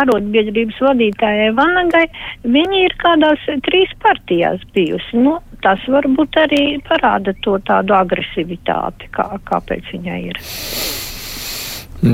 ārotbiedrības 0.00 0.80
vadītājai 0.84 1.52
Vanagai 1.56 2.04
viņa 2.44 2.82
ir 2.82 2.96
kādās 3.02 3.46
trīs 3.68 3.92
partijās 4.04 4.62
bijusi. 4.76 5.22
Nu, 5.24 5.38
tas 5.64 5.82
varbūt 5.90 6.38
arī 6.44 6.62
parāda 6.88 7.34
to 7.46 7.58
tādu 7.66 7.96
agresivitāti, 7.96 9.10
kā, 9.16 9.30
kāpēc 9.48 9.92
viņai 9.94 10.20
ir. 10.30 10.42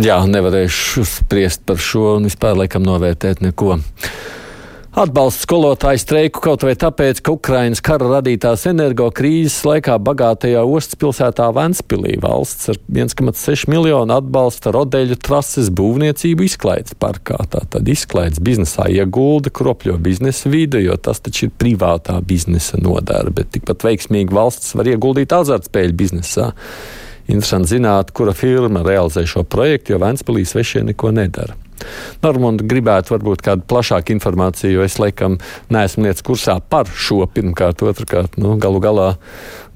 Jā, 0.02 0.20
nevarēšu 0.30 1.02
spriest 1.08 1.66
par 1.66 1.80
šo 1.82 2.16
un 2.16 2.28
vispār 2.30 2.54
laikam 2.56 2.84
novērtēt 2.86 3.42
neko. 3.42 3.80
Atbalsts 4.92 5.46
skolotāju 5.46 6.00
streiku 6.02 6.42
kaut 6.44 6.66
vai 6.66 6.74
tāpēc, 6.76 7.22
ka 7.24 7.32
Ukrainas 7.32 7.80
kara 7.80 8.10
radītās 8.18 8.66
energo 8.68 9.06
krīzes 9.08 9.62
laikā 9.64 9.94
bagātajā 10.04 10.60
ostas 10.68 10.98
pilsētā 11.00 11.46
Ventspilī 11.56 12.18
valsts 12.20 12.68
ar 12.68 12.80
1,6 12.92 13.70
miljonu 13.72 14.12
atbalsta 14.18 14.74
rodeļu 14.76 15.16
trases 15.16 15.70
būvniecību 15.72 16.44
izklaides 16.44 16.98
parkā. 17.00 17.40
Tātad 17.56 17.88
izklaides 17.88 18.42
biznesā 18.44 18.90
iegulda 18.92 19.48
kropļo 19.48 19.96
biznesa 19.96 20.52
vide, 20.52 20.84
jo 20.84 20.98
tas 21.00 21.24
taču 21.24 21.48
ir 21.48 21.56
privātā 21.56 22.18
biznesa 22.20 22.76
nodara, 22.76 23.32
bet 23.32 23.48
tikpat 23.56 23.88
veiksmīgi 23.88 24.36
valsts 24.36 24.76
var 24.76 24.92
ieguldīt 24.92 25.32
azartspēļu 25.32 26.00
biznesā. 26.04 26.52
Interesanti 27.32 27.78
zināt, 27.78 28.12
kura 28.12 28.36
firma 28.36 28.84
realizē 28.84 29.24
šo 29.24 29.48
projektu, 29.48 29.96
jo 29.96 30.04
Ventspilī 30.04 30.44
svešie 30.44 30.84
neko 30.92 31.16
nedara. 31.16 31.56
Normāli 32.24 32.68
gribētu 32.68 33.14
varbūt 33.14 33.44
kādu 33.46 33.66
plašāku 33.70 34.14
informāciju, 34.16 34.78
jo 34.78 34.86
es 34.86 34.98
laikam 35.02 35.38
neesmu 35.72 36.06
lietas 36.06 36.24
kursā 36.26 36.58
par 36.60 36.90
šo 36.90 37.24
pirmkārt, 37.32 37.84
otrkārt, 37.86 38.38
nu, 38.40 38.56
galu 38.62 38.82
galā 38.82 39.12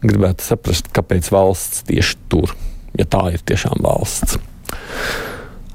gribētu 0.05 0.45
saprast, 0.47 0.91
kāpēc 0.95 1.31
valsts 1.35 1.87
tieši 1.89 2.19
tur, 2.33 2.53
ja 2.99 3.09
tā 3.09 3.29
ir 3.35 3.47
tiešām 3.47 3.83
valsts. 3.85 4.39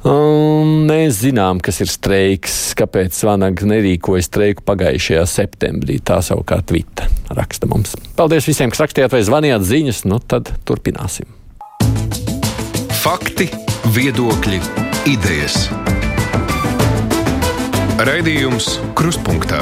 Un 0.01 0.87
mēs 0.87 1.19
zinām, 1.21 1.59
kas 1.61 1.77
ir 1.83 1.89
streiks, 1.91 2.55
kāpēc 2.77 3.19
Vanags 3.27 3.67
nerīkoja 3.69 4.25
streiku 4.25 4.65
pagājušajā 4.65 5.27
septembrī. 5.29 5.99
Tā 6.01 6.17
savukārt 6.25 6.73
Vita 6.73 7.05
raksta 7.37 7.69
mums. 7.69 7.93
Paldies 8.17 8.49
visiem, 8.49 8.73
kas 8.73 8.81
rakstījāt 8.87 9.13
vai 9.13 9.21
zvanījāt 9.27 9.67
ziņas, 9.69 10.03
nu 10.09 10.17
tad 10.25 10.49
turpināsim. 10.65 11.29
Fakti, 13.01 13.49
viedokļi, 13.93 14.61
idejas. 15.13 15.67
Raidījums 18.01 18.79
Kruspunkta 18.97 19.59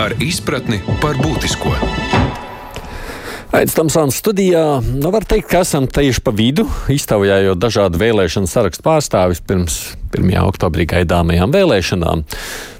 ar 0.00 0.14
izpratni 0.24 0.78
par 1.02 1.18
būtisko. 1.20 1.68
Aizsmeļamies 3.52 3.74
Tamsānas 3.76 4.20
studijā. 4.22 4.62
Nu, 4.80 5.10
var 5.12 5.26
teikt, 5.28 5.50
ka 5.50 5.60
esam 5.66 5.84
tieši 5.84 6.22
pa 6.24 6.32
vidu, 6.32 6.64
iztaujājot 6.88 7.60
dažādu 7.60 8.00
vēlēšanu 8.00 8.48
sarakstu 8.48 8.86
pārstāvis 8.86 9.44
pirms 9.44 9.76
1. 10.16 10.32
oktobrī 10.46 10.88
gaidāmajām 10.94 11.52
vēlēšanām. 11.52 12.24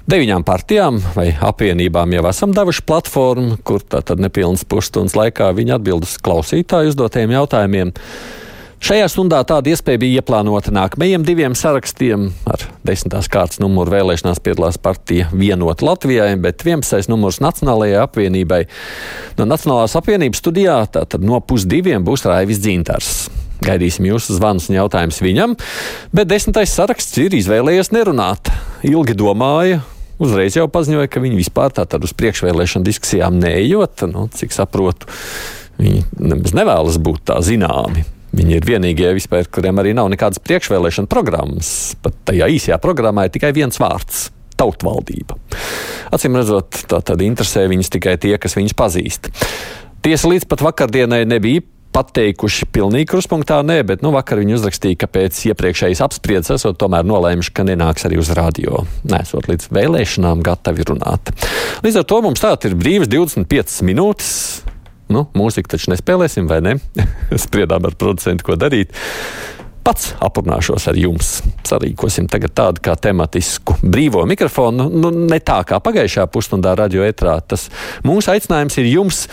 Deviņām 0.09 0.47
partijām 0.49 0.97
vai 1.13 1.29
apvienībām 1.37 2.17
jau 2.17 2.25
esam 2.31 2.57
devuši 2.57 2.87
platformu, 2.89 3.59
kur 3.61 3.85
tātad 3.85 4.25
nepilnas 4.25 4.65
pusstundas 4.65 5.13
laikā 5.19 5.53
viņi 5.53 5.77
atbild 5.77 6.09
uz 6.09 6.17
klausītāju 6.17 6.95
uzdotajiem 6.95 7.37
jautājumiem. 7.37 7.93
Šajā 8.83 9.05
stundā 9.07 9.37
tāda 9.47 9.71
iespēja 9.71 9.99
bija 10.01 10.19
ieplānota 10.19 10.73
nākamajiem 10.75 11.23
diviem 11.23 11.53
sarakstiem. 11.55 12.25
Ar 12.51 12.65
desmitās 12.83 13.29
kārtas 13.31 13.61
numuru 13.63 13.93
vēlēšanās 13.93 14.41
piedalās 14.43 14.75
partija 14.75 15.29
Vienota 15.31 15.85
Latvijai, 15.87 16.33
bet 16.43 16.65
11. 16.67 17.07
numurs 17.07 17.37
Nacionālajai 17.39 18.01
apvienībai. 18.01 18.57
No 19.37 19.45
Nacionālās 19.47 19.95
apvienības 19.95 20.41
studijā 20.43 20.75
tātad 20.97 21.23
no 21.23 21.39
pusdiviem 21.39 22.03
būs 22.03 22.25
Raivis 22.27 22.59
Dzintars. 22.59 23.13
Gaidīsim 23.63 24.09
jūsu 24.09 24.35
zvanus 24.35 24.67
un 24.67 24.75
jautājumus 24.81 25.21
viņam, 25.23 25.53
bet 26.11 26.27
desmitais 26.27 26.73
saraksts 26.75 27.21
ir 27.23 27.37
izvēlējies 27.37 27.93
nerunāt. 27.95 28.51
Ilgi 28.83 29.15
domāja, 29.15 29.77
uzreiz 30.19 30.57
jau 30.59 30.65
paziņoja, 30.67 31.07
ka 31.07 31.23
viņi 31.23 31.39
vispār 31.39 31.71
tātad 31.77 32.03
uz 32.03 32.11
priekšvēlēšanu 32.19 32.89
diskusijām 32.89 33.39
neejot. 33.45 34.03
Nu, 34.11 34.25
cik 34.35 34.51
saprotu, 34.51 35.07
viņi 35.79 36.03
nemaz 36.19 36.57
nevēlas 36.59 36.99
būt 36.99 37.23
tā 37.31 37.39
zināmi. 37.47 38.03
Viņi 38.33 38.55
ir 38.57 38.65
vienīgie 38.65 39.11
vispār, 39.13 39.45
kuriem 39.45 39.77
arī 39.81 39.93
nav 39.93 40.09
nekādas 40.09 40.41
priekšvēlēšana 40.41 41.09
programmas. 41.11 41.93
Pat 42.01 42.15
tajā 42.31 42.47
īsajā 42.55 42.79
programmā 42.81 43.27
ir 43.27 43.35
tikai 43.35 43.53
viens 43.53 43.77
vārds- 43.81 44.31
tautvaldība. 44.59 45.37
Acīm 46.13 46.37
redzot, 46.37 46.71
tā 46.89 47.03
tad 47.03 47.21
interesē 47.21 47.67
viņus 47.69 47.93
tikai 47.93 48.17
tie, 48.17 48.37
kas 48.37 48.55
viņus 48.55 48.73
pazīst. 48.73 49.29
Tiesa 50.01 50.27
līdz 50.27 50.47
pat 50.49 50.59
vakardienai 50.59 51.25
nebija 51.25 51.61
pateikuši 51.93 52.67
pilnīgi 52.73 53.07
kruspunktā, 53.11 53.59
nē, 53.61 53.83
bet 53.85 54.01
nu, 54.01 54.11
vakar 54.15 54.41
viņi 54.41 54.57
uzrakstīja, 54.57 54.97
ka 55.03 55.07
pēc 55.13 55.37
iepriekšējas 55.53 56.01
apspriedzes 56.01 56.57
esot 56.57 56.79
tomēr 56.81 57.05
nolēmuši, 57.05 57.53
ka 57.53 57.65
nenāks 57.67 58.07
arī 58.09 58.17
uz 58.17 58.33
radio. 58.33 58.83
Nesot 59.09 59.47
līdz 59.51 59.69
vēlēšanām 59.69 60.41
gatavi 60.45 60.89
runāt. 60.89 61.33
Līdz 61.85 62.01
ar 62.01 62.09
to 62.09 62.21
mums 62.25 62.41
tātad 62.43 62.71
ir 62.71 62.79
brīvas 62.79 63.11
25 63.13 63.83
minūtes. 63.85 64.72
Nu, 65.11 65.25
mūziku 65.37 65.73
taču 65.73 65.91
nespēlēsim, 65.91 66.47
vai 66.49 66.61
ne? 66.63 66.77
Spriedām 67.45 67.89
ar 67.89 67.97
producentu, 67.99 68.45
ko 68.47 68.57
darīt. 68.59 68.93
Pats 69.83 70.13
aprunāšos 70.23 70.85
ar 70.87 70.95
jums. 70.95 71.41
Sarīkosim 71.67 72.29
tagad 72.31 72.53
tādu 72.55 72.83
kā 72.85 72.95
tematisku 72.95 73.75
brīvo 73.83 74.23
mikrofonu. 74.29 74.87
Nu, 74.87 75.11
ne 75.11 75.41
tā 75.43 75.59
kā 75.67 75.81
pagājušā 75.83 76.23
pusstundā 76.31 76.71
radio 76.79 77.03
etrā. 77.03 77.35
Tas 77.43 77.67
mūsu 78.07 78.31
aicinājums 78.31 78.79
ir 78.79 78.87
jums 78.93 79.25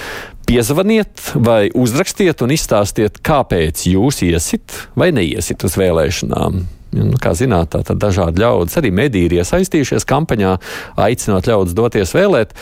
piezvaniet 0.51 1.31
vai 1.39 1.69
uzrakstiet 1.79 2.43
un 2.43 2.57
izstāstiet, 2.57 3.23
kāpēc 3.23 3.87
jūs 3.93 4.25
iesit 4.27 4.75
vai 4.99 5.13
neiesit 5.15 5.63
uz 5.69 5.79
vēlēšanām. 5.79 6.65
Nu, 6.91 7.15
kā 7.23 7.31
zināt, 7.39 7.77
tā 7.87 7.95
dažādi 7.95 8.43
ļaudis, 8.43 8.75
arī 8.81 8.91
mediji 8.95 9.29
ir 9.29 9.37
iesaistījušies 9.39 10.07
kampaņā, 10.11 10.57
aicinot 10.99 11.47
ļaudis 11.47 11.77
doties 11.79 12.15
vēlēt, 12.17 12.57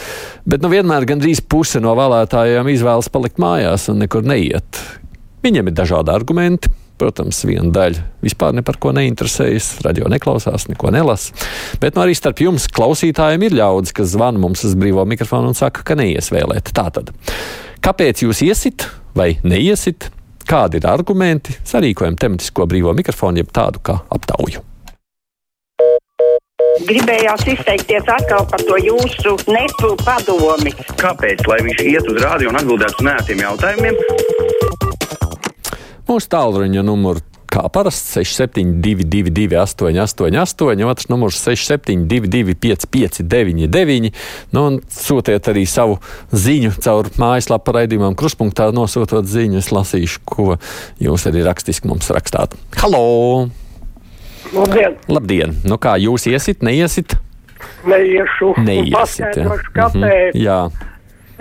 bet 0.44 0.64
nu, 0.64 0.68
vienmēr 0.72 1.06
gandrīz 1.08 1.40
puse 1.40 1.80
no 1.80 1.94
vēlētājiem 1.96 2.68
izvēlas 2.74 3.08
palikt 3.12 3.40
mājās 3.40 3.88
un 3.88 4.02
nekur 4.04 4.28
neiet. 4.28 4.82
Viņiem 5.46 5.70
ir 5.70 5.78
dažādi 5.80 6.12
argumenti. 6.12 6.74
Protams, 6.98 7.38
viena 7.46 7.70
daļa 7.70 8.00
vispār 8.26 8.56
ne 8.58 8.64
par 8.66 8.74
ko 8.82 8.90
neinteresējas, 8.90 9.68
radio 9.86 10.08
neklausās, 10.10 10.64
neko 10.66 10.90
nelasa. 10.90 11.30
Bet 11.78 11.94
nu, 11.94 12.02
arī 12.02 12.16
starp 12.18 12.42
jums, 12.42 12.66
klausītājiem, 12.74 13.44
ir 13.46 13.54
ļaudis, 13.60 13.94
kas 13.94 14.10
zvana 14.16 14.42
mums 14.42 14.66
uz 14.66 14.74
brīvo 14.74 15.06
mikrofonu 15.06 15.52
un 15.52 15.54
saka, 15.54 15.86
ka 15.86 15.94
neies 15.98 16.32
vēlēt. 16.34 16.74
Tātad, 16.74 17.14
kāpēc 17.86 18.26
jūs 18.26 18.42
iesit 18.50 18.88
vai 19.14 19.36
neiesit? 19.46 20.10
Kādi 20.48 20.78
ir 20.80 20.86
argumenti? 20.88 21.52
Sarīkojam 21.68 22.14
tematisko 22.16 22.64
brīvo 22.70 22.94
mikrofonu, 22.96 23.42
jeb 23.42 23.50
tādu 23.52 23.82
kā 23.84 23.98
aptauju. 24.16 24.62
Gribējās 26.88 27.44
izteikties 27.52 28.08
atkal 28.08 28.46
par 28.48 28.64
to 28.64 28.78
jūsu 28.80 29.34
nepu 29.52 29.92
padomi. 30.00 30.72
Kāpēc? 30.96 31.44
Lai 31.50 31.58
viņš 31.66 31.84
iet 31.90 32.08
uz 32.08 32.20
rādio 32.24 32.48
un 32.48 32.56
atbildētu 32.62 32.96
uz 32.96 33.08
nētiem 33.10 33.44
jautājumiem? 33.44 34.00
Mūsu 36.08 36.32
tālruņa 36.32 36.86
numuru 36.86 37.27
kā 37.58 37.68
parasti 37.72 38.22
6722, 38.22 39.58
888, 39.58 40.84
otrs 40.86 41.08
numurs 41.10 41.38
672, 41.42 42.54
559, 42.54 44.12
nu, 44.54 44.64
un 44.64 44.80
sūtiet 44.92 45.50
arī 45.50 45.64
savu 45.68 45.98
ziņu 46.30 46.74
caur 46.84 47.10
mājaslapu 47.18 47.74
raidījumam, 47.76 48.16
kruspunktā 48.18 48.70
nosūtot 48.74 49.26
ziņu. 49.28 49.62
Es 49.62 49.72
lasīšu, 49.74 50.22
ko 50.28 50.58
jūs 51.02 51.26
arī 51.30 51.44
rakstiski 51.46 51.90
mums 51.90 52.10
rakstāt. 52.14 52.54
Halo! 52.78 53.48
Labdien! 54.54 54.94
Labdien! 55.10 55.56
Nu 55.68 55.80
kā 55.82 55.96
jūs 56.00 56.28
iesit, 56.30 56.62
neiesit? 56.64 57.18
Neiešu. 57.88 58.54
Neiesit. 58.62 58.92
Ja. 58.94 59.00
Paskaidrošu, 59.02 59.74
kāpēc. 59.74 60.36
Mhm, 60.36 60.44
jā. 60.44 60.60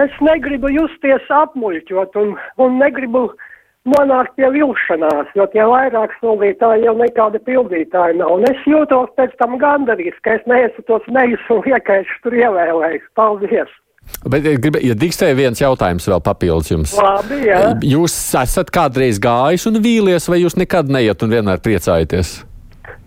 Es 0.02 0.14
negribu 0.22 0.70
justies 0.70 1.26
apmuļķot 1.34 2.18
un, 2.22 2.36
un 2.62 2.76
negribu 2.82 3.32
nonākt 3.90 4.36
pie 4.38 4.50
vilšanās, 4.54 5.34
jo 5.38 5.48
tie 5.54 5.66
vairāk 5.68 6.14
solītāji 6.22 6.88
jau 6.88 6.96
nekāda 7.00 7.42
pildītāja 7.48 8.18
nav. 8.20 8.38
Un 8.38 8.48
es 8.50 8.64
jūtos 8.70 9.12
pēc 9.20 9.36
tam 9.42 9.58
gandarīts, 9.62 10.20
ka 10.26 10.38
es 10.38 10.48
neesmu 10.50 10.86
tos 10.90 11.08
liekais 11.12 12.16
tur 12.24 12.38
ievēlējis. 12.38 13.12
Paldies! 13.18 13.76
Bet, 14.28 14.46
ja 14.84 14.96
drīkstēja 14.96 15.36
viens 15.38 15.62
jautājums 15.62 16.08
vēl 16.08 16.22
papildus 16.24 16.72
jums. 16.72 16.94
Labi, 16.96 17.42
jā. 17.50 17.60
Jūs 17.86 18.16
esat 18.40 18.72
kādreiz 18.74 19.20
gājis 19.24 19.68
un 19.70 19.82
vīlies, 19.84 20.30
vai 20.32 20.42
jūs 20.42 20.56
nekad 20.60 20.92
neiet 20.92 21.24
un 21.24 21.34
vienmēr 21.36 21.60
priecājaties? 21.64 22.38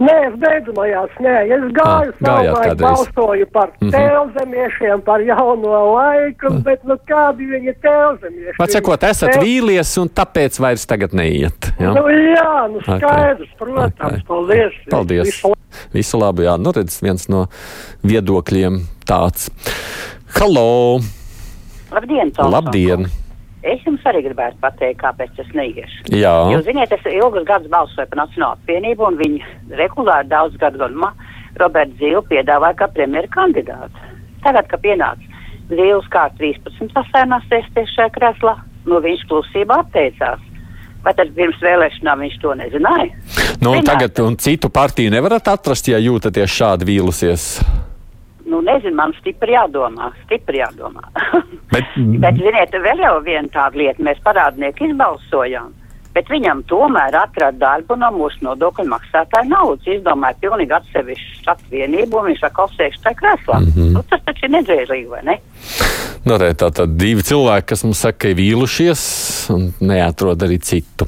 Nē, 0.00 0.14
es 0.30 0.36
beidzamajās, 0.40 1.16
nē, 1.20 1.34
es 1.44 1.64
gāju 1.76 2.12
Ah, 2.14 2.20
savulaik, 2.24 2.78
balsoju 2.80 3.46
par 3.52 3.68
mm. 3.68 3.88
-hmm. 3.88 3.92
tēlzemiešiem, 3.92 5.02
par 5.04 5.20
jauno 5.20 5.82
laiku, 5.92 6.54
bet 6.64 6.84
nu 6.88 6.96
kādi 7.10 7.48
viņi 7.50 7.74
tēlzemieši? 7.84 8.56
Pat 8.58 8.72
sakot, 8.72 9.02
esat 9.04 9.34
Tēl- 9.34 9.44
vīlies 9.44 9.92
un 10.00 10.08
tāpēc 10.08 10.60
vairs 10.60 10.86
tagad 10.86 11.12
neiet. 11.12 11.72
Ja? 11.78 11.92
Nu 11.92 12.08
jā, 12.08 12.72
nu 12.72 12.80
skaidrs, 12.80 13.52
protams, 13.58 14.22
Ok. 14.22 14.26
paldies. 14.26 14.72
Paldies! 14.90 15.26
Visu 15.26 15.54
Visu 15.92 16.18
labu, 16.18 16.42
jā, 16.42 16.56
nu 16.58 16.72
redz, 16.72 17.00
viens 17.02 17.28
no 17.28 17.46
viedokļiem 18.02 18.80
tāds. 19.06 19.50
Halo! 20.38 21.00
Labdien, 21.92 22.30
Toms! 22.32 22.52
Labdien! 22.52 23.06
Es 23.60 23.82
jums 23.84 24.04
arī 24.08 24.22
gribētu 24.24 24.56
pateikt, 24.62 25.02
kāpēc 25.02 25.40
es 25.42 25.48
neiešu. 25.52 26.06
Jā. 26.16 26.32
Jūs 26.54 26.64
ziniet, 26.64 26.92
es 26.96 27.08
ilgus 27.12 27.44
gadus 27.48 27.68
balsoju 27.72 28.08
par 28.08 28.22
Nacionālo 28.22 28.56
apvienību, 28.56 29.04
un 29.10 29.18
viņi 29.20 29.42
regulāri 29.76 30.30
daudz 30.30 30.56
gadu 30.62 30.80
garumā 30.80 31.10
Roberts 31.60 31.98
Zīle 32.00 32.22
piedāvāja 32.30 32.78
kā 32.80 32.88
premjera 32.94 33.28
kandidātu. 33.34 34.06
Tagad, 34.46 34.70
kad 34.70 34.80
pienāca 34.80 35.44
Zīles 35.70 36.08
kā 36.10 36.24
13 36.38 36.94
sasēnās 36.96 37.44
sēsties 37.50 37.92
šajā 37.98 38.14
kreslā, 38.16 38.56
no 38.88 39.02
viņš 39.04 39.26
klusībā 39.28 39.82
atteicās. 39.84 40.40
Vai 41.04 41.12
tad 41.16 41.30
pirms 41.36 41.60
vēlēšanām 41.64 42.24
viņš 42.24 42.40
to 42.40 42.56
nezināja? 42.60 43.12
Nu, 43.60 43.74
un 43.74 43.80
Zinātu. 43.80 43.86
tagad 43.88 44.24
un 44.24 44.36
citu 44.40 44.72
partiju 44.72 45.12
nevarat 45.12 45.48
atrast, 45.52 45.88
ja 45.88 46.00
jūtaties 46.00 46.56
šādi 46.56 46.88
vīlusies. 46.88 47.46
Nu, 48.50 48.60
nezinu, 48.66 48.96
man 48.98 49.12
stipri 49.20 49.54
jādomā, 49.54 50.10
stipri 50.24 50.58
jādomā. 50.62 51.04
Bet, 51.74 51.92
Bet, 51.94 52.40
ziniet, 52.40 52.74
vēl 52.74 53.04
jau 53.04 53.18
viena 53.22 53.46
tāda 53.52 53.78
lieta, 53.78 54.02
mēs 54.02 54.18
parādnieku 54.24 54.88
izbalsojām, 54.88 55.68
bet 56.16 56.26
viņam 56.32 56.64
tomēr 56.66 57.14
atrada 57.14 57.60
darbu 57.60 57.94
no 58.00 58.08
mūsu 58.16 58.42
nodokļu 58.42 58.88
maksātāja 58.90 59.46
naudas. 59.46 59.86
Izdomāja 59.86 60.34
pilnīgi 60.42 60.74
atsevišķu 60.80 61.52
apvienību, 61.54 62.18
un 62.18 62.32
viņš 62.32 62.42
atkal 62.48 62.72
sēž 62.74 62.98
tajā 63.04 63.20
krēslā. 63.20 63.60
Mm. 63.60 63.70
-hmm. 63.76 63.94
nu, 63.94 64.02
tas 64.10 64.26
taču 64.26 64.48
ir 64.48 64.54
nedzēlīgi, 64.56 65.06
vai 65.12 65.22
ne? 65.30 65.38
Nu, 66.26 66.36
re, 66.42 66.50
tā 66.58 66.72
tad 66.74 66.98
divi 66.98 67.22
cilvēki, 67.22 67.70
kas 67.70 67.86
mums 67.86 68.02
saka, 68.02 68.24
ka 68.24 68.34
ir 68.34 68.40
vīlušies 68.42 69.06
un 69.54 69.70
neatrod 69.78 70.42
arī 70.42 70.58
citu. 70.58 71.06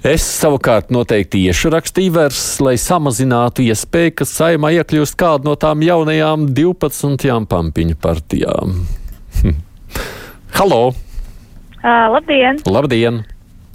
Es 0.00 0.24
savukārt 0.24 0.88
noteikti 0.88 1.42
iešu 1.44 1.68
rakstīju 1.74 2.14
vers, 2.14 2.40
lai 2.64 2.78
samazinātu 2.80 3.66
iespēju, 3.66 4.14
ka 4.16 4.24
saimā 4.24 4.70
iekļūst 4.78 5.12
kāda 5.20 5.44
no 5.44 5.52
tām 5.60 5.82
jaunajām 5.84 6.46
12 6.56 7.44
pampiņu 7.50 7.98
partijām. 8.00 8.78
Hm. 9.42 9.58
Halo! 10.56 10.78
Uh, 11.84 12.06
labdien! 12.14 12.62
Labdien! 12.64 13.20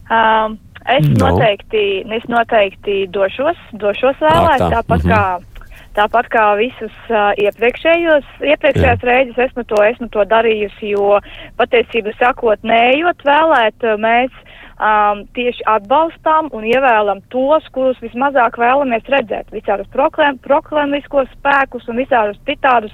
Uh, 0.09 0.57
es, 0.89 1.05
No. 1.05 1.29
noteikti, 1.29 2.01
es 2.17 2.25
noteikti 2.25 3.05
došos, 3.13 3.61
došos 3.77 4.17
vēlēt, 4.17 4.65
tā, 4.65 4.71
tāpat, 4.79 5.05
mhm. 5.05 5.13
kā, 5.13 5.77
tāpat 6.01 6.31
kā 6.33 6.47
visus 6.57 6.97
uh, 7.13 7.37
iepriekšējos, 7.37 8.25
iepriekšējās 8.41 9.05
reizes 9.05 9.45
esmu 9.45 9.67
to, 9.69 9.77
esmu 9.91 10.09
to 10.09 10.25
darījusi, 10.33 10.95
jo 10.97 11.21
patiesību 11.61 12.17
sakot, 12.17 12.65
neejot 12.65 13.21
vēlēt, 13.29 13.77
uh, 13.85 14.01
mēs 14.01 14.33
um, 14.79 15.25
tieši 15.35 15.65
atbalstām 15.69 16.49
un 16.55 16.65
ievēlam 16.67 17.23
tos, 17.33 17.67
kurus 17.75 17.99
vismazāk 18.03 18.59
vēlamies 18.61 19.07
redzēt. 19.11 19.51
Visādus 19.55 19.91
proklēm, 19.93 20.39
proklēmiskos 20.43 21.31
spēkus 21.37 21.87
un 21.91 22.01
visādus 22.01 22.41
citādus 22.47 22.93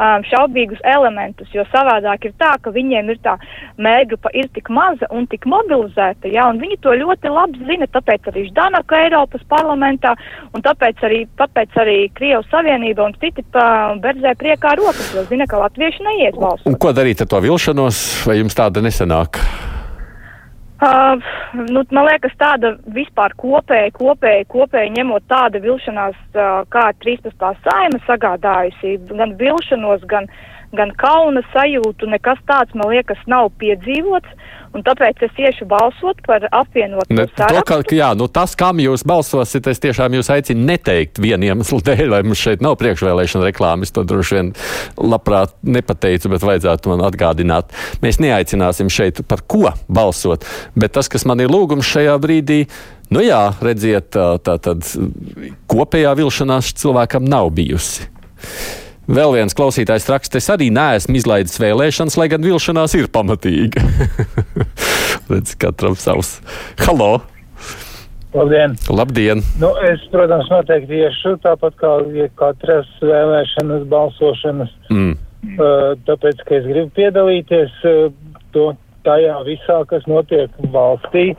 um, 0.00 0.24
šaubīgus 0.26 0.80
elementus, 0.86 1.50
jo 1.54 1.64
savādāk 1.70 2.26
ir 2.28 2.34
tā, 2.40 2.54
ka 2.62 2.72
viņiem 2.74 3.12
ir 3.12 3.20
tā 3.24 3.36
mērgrupa 3.80 4.32
ir 4.36 4.50
tik 4.54 4.70
maza 4.74 5.08
un 5.14 5.26
tik 5.30 5.46
mobilizēta, 5.50 6.30
ja, 6.32 6.48
un 6.50 6.60
viņi 6.62 6.80
to 6.84 6.94
ļoti 7.02 7.32
labi 7.32 7.64
zina, 7.68 7.88
tāpēc 7.94 8.30
arī 8.32 8.46
Ždanaka 8.50 9.02
Eiropas 9.06 9.46
parlamentā, 9.50 10.16
un 10.54 10.64
tāpēc 10.66 11.04
arī, 11.06 11.24
tāpēc 11.40 11.80
arī 11.84 11.98
Krievas 12.16 12.48
Savienība 12.52 13.06
un 13.06 13.16
citi 13.22 13.44
berzē 14.04 14.36
priekā 14.40 14.76
rokas, 14.80 15.12
jo 15.14 15.26
zina, 15.30 15.48
ka 15.50 15.62
latvieši 15.64 16.06
neies 16.06 16.38
balsot. 16.38 16.68
Un 16.70 16.78
ko 16.80 16.94
darīt 16.96 17.22
ar 17.22 17.30
to 17.30 17.42
vilšanos, 17.44 18.00
vai 18.28 18.40
jums 18.40 18.58
tāda 18.58 18.82
nesenāk? 18.84 19.42
Uh, 20.80 21.20
nu, 21.68 21.82
man 21.92 22.06
liekas, 22.08 22.32
tāda 22.40 22.70
vispār 22.96 23.34
kopēji, 23.36 23.92
kopēji, 23.98 24.46
kopēji 24.48 24.94
ņemot 24.94 25.26
tāda 25.28 25.60
vilšanās, 25.60 26.16
uh, 26.32 26.62
kā 26.72 26.86
13. 27.04 27.50
saima 27.66 28.00
sagādājusi, 28.06 28.94
gan 29.10 29.34
vilšanos, 29.36 30.06
gan, 30.08 30.30
gan 30.76 30.92
kauna 30.98 31.42
sajūtu, 31.54 32.08
nekas 32.10 32.40
tāds, 32.48 32.74
man 32.78 32.92
liekas, 32.92 33.20
nav 33.30 33.50
piedzīvots, 33.60 34.34
un 34.76 34.84
tāpēc 34.86 35.24
es 35.26 35.38
iešu 35.42 35.66
balsot 35.70 36.20
par 36.26 36.44
apvienotu 36.54 37.10
Ne, 37.10 37.24
to, 37.26 37.34
sarakstu. 37.34 37.64
ka, 37.66 37.78
ka, 37.82 37.96
jā, 37.96 38.10
nu 38.18 38.28
tas, 38.30 38.54
kam 38.58 38.78
jūs 38.82 39.02
balsosiet, 39.06 39.66
es 39.66 39.82
tiešām 39.82 40.14
jūs 40.14 40.30
aicinu 40.30 40.62
neteikt 40.68 41.18
vienu 41.22 41.48
iemeslu 41.50 41.80
dēļ, 41.88 42.04
lai 42.12 42.20
mums 42.26 42.42
šeit 42.42 42.62
nav 42.62 42.76
priekšvēlēšana 42.82 43.48
reklāmas. 43.48 43.90
To 43.96 44.04
droši 44.06 44.36
vien 44.38 44.52
labprāt 45.00 45.56
nepateicu, 45.66 46.30
bet 46.30 46.46
vajadzētu 46.46 46.92
man 46.92 47.02
atgādināt. 47.08 47.74
Mēs 48.04 48.20
neaicināsim 48.22 48.92
šeit 48.92 49.24
par 49.26 49.42
ko 49.50 49.72
balsot, 49.90 50.46
bet 50.78 50.94
tas, 50.94 51.10
kas 51.10 51.26
man 51.26 51.42
ir 51.42 51.50
lūgums 51.50 51.90
šajā 51.90 52.14
brīdī, 52.22 52.60
nu 53.10 53.24
jā, 53.26 53.48
redziet, 53.58 54.14
tā 54.14 54.54
tad 54.62 54.86
kopējā 55.70 56.14
vilšanās 56.22 56.70
cilvēkam 56.78 57.26
nav 57.26 57.50
bijusi. 57.58 58.06
Vēl 59.10 59.32
viens 59.34 59.56
klausītājs 59.58 60.04
raksta, 60.06 60.38
es 60.38 60.46
arī 60.52 60.68
neesmu 60.70 61.18
izlaidis 61.18 61.58
vēlēšanas, 61.58 62.14
lai 62.20 62.28
gan 62.30 62.44
vilšanās 62.46 62.94
ir 62.94 63.08
pamatīga. 63.10 63.82
Redz, 65.30 65.56
katram 65.58 65.96
savs. 65.98 66.36
Halo! 66.84 67.16
Labdien! 68.30 68.76
Labdien! 68.86 69.42
Nu, 69.58 69.72
es, 69.88 70.04
protams, 70.12 70.46
noteikti 70.52 71.00
iešu 71.02 71.34
tāpat 71.42 71.74
kā 71.80 71.96
katras 72.38 72.92
vēlēšanas, 73.02 73.88
balsošanas, 73.90 74.76
Mm. 74.90 75.16
uh, 75.56 75.92
tāpēc, 76.06 76.40
ka 76.46 76.56
es 76.60 76.64
gribu 76.66 76.90
piedalīties 76.98 77.74
uh, 77.86 78.12
to, 78.54 78.72
tajā 79.06 79.36
visā, 79.46 79.80
kas 79.90 80.06
notiek 80.10 80.54
valstī. 80.74 81.32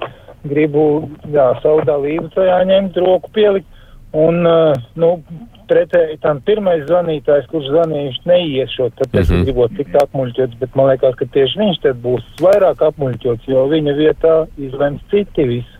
Gribu 0.48 1.06
jā, 1.30 1.52
savu 1.62 1.84
dalību 1.88 2.32
tajā 2.36 2.62
ņemt, 2.68 3.00
roku 3.06 3.32
pielikt. 3.36 3.68
Un, 4.18 4.42
uh, 4.44 4.76
nu, 5.00 5.12
pretēji 5.72 6.20
tam 6.22 6.44
pirmais 6.46 6.84
zvanītājs, 6.90 7.48
kurš 7.52 7.72
zvanīja, 7.72 8.08
viņš 8.10 8.22
neiešot, 8.32 8.96
tāpēc 9.00 9.24
mm 9.24 9.32
Mhm. 9.32 9.40
-hmm. 9.40 9.46
gribot 9.48 9.78
tikt 9.78 9.96
apmuļķots, 10.04 10.60
bet 10.60 10.76
man 10.76 10.92
liekas, 10.92 11.16
ka 11.20 11.26
tieši 11.26 11.60
viņš 11.64 11.82
tad 11.88 12.02
būs 12.04 12.24
vairāk 12.44 12.84
apmuļķots, 12.90 13.48
jo 13.48 13.68
viņa 13.72 13.94
vietā 13.98 14.36
izlems 14.58 15.02
citi 15.12 15.48
visu. 15.48 15.78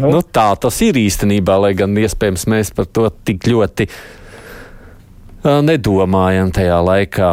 Nu. 0.00 0.10
Nu, 0.10 0.20
tā 0.22 0.52
tas 0.60 0.80
ir 0.82 0.94
īstenībā, 0.94 1.56
lai 1.60 1.72
gan 1.74 1.96
iespējams 1.96 2.46
mēs 2.50 2.74
par 2.74 2.86
to 2.86 3.08
tik 3.24 3.46
ļoti 3.46 3.88
uh, 3.88 5.60
nedomājam 5.62 6.52
tajā 6.54 6.78
laikā. 6.84 7.30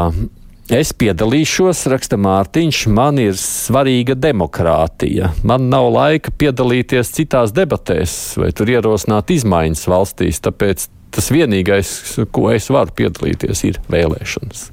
Es 0.68 0.90
piedalīšos, 0.92 1.86
raksta 1.88 2.18
Mārtiņš, 2.20 2.88
man 2.92 3.22
ir 3.24 3.38
svarīga 3.40 4.18
demokrātija. 4.20 5.30
Man 5.48 5.70
nav 5.72 5.88
laika 5.94 6.34
piedalīties 6.36 7.14
citās 7.16 7.54
debatēs 7.56 8.36
vai 8.36 8.52
tur 8.52 8.68
ierosināt 8.74 9.32
izmaiņas 9.32 9.86
valstīs, 9.88 10.42
tāpēc 10.44 10.90
tas 11.14 11.30
vienīgais, 11.34 11.90
ko 12.34 12.50
es 12.54 12.70
varu 12.74 12.94
piedalīties, 12.98 13.64
ir 13.70 13.80
vēlēšanas. 13.92 14.68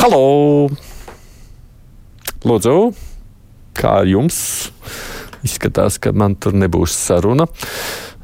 Halo! 0.00 0.70
Lūdzu, 2.46 2.76
kā 3.76 4.00
jums? 4.08 4.38
Izskatās, 5.44 5.98
ka 6.00 6.12
man 6.16 6.36
tur 6.40 6.56
nebūs 6.56 6.94
saruna. 6.96 7.46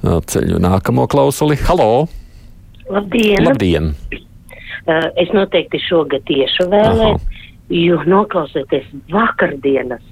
Ceļu 0.02 0.60
nākamo 0.62 1.06
klausuli. 1.10 1.58
Halo! 1.68 2.06
Labdien! 2.92 3.44
Labdien. 3.44 3.94
Uh, 4.86 5.08
es 5.18 5.32
noteikti 5.34 5.80
šogad 5.82 6.22
tieši 6.28 6.68
vēlēt, 6.70 7.24
jo 7.74 7.96
noklausoties 8.06 8.86
vakardienas 9.10 10.04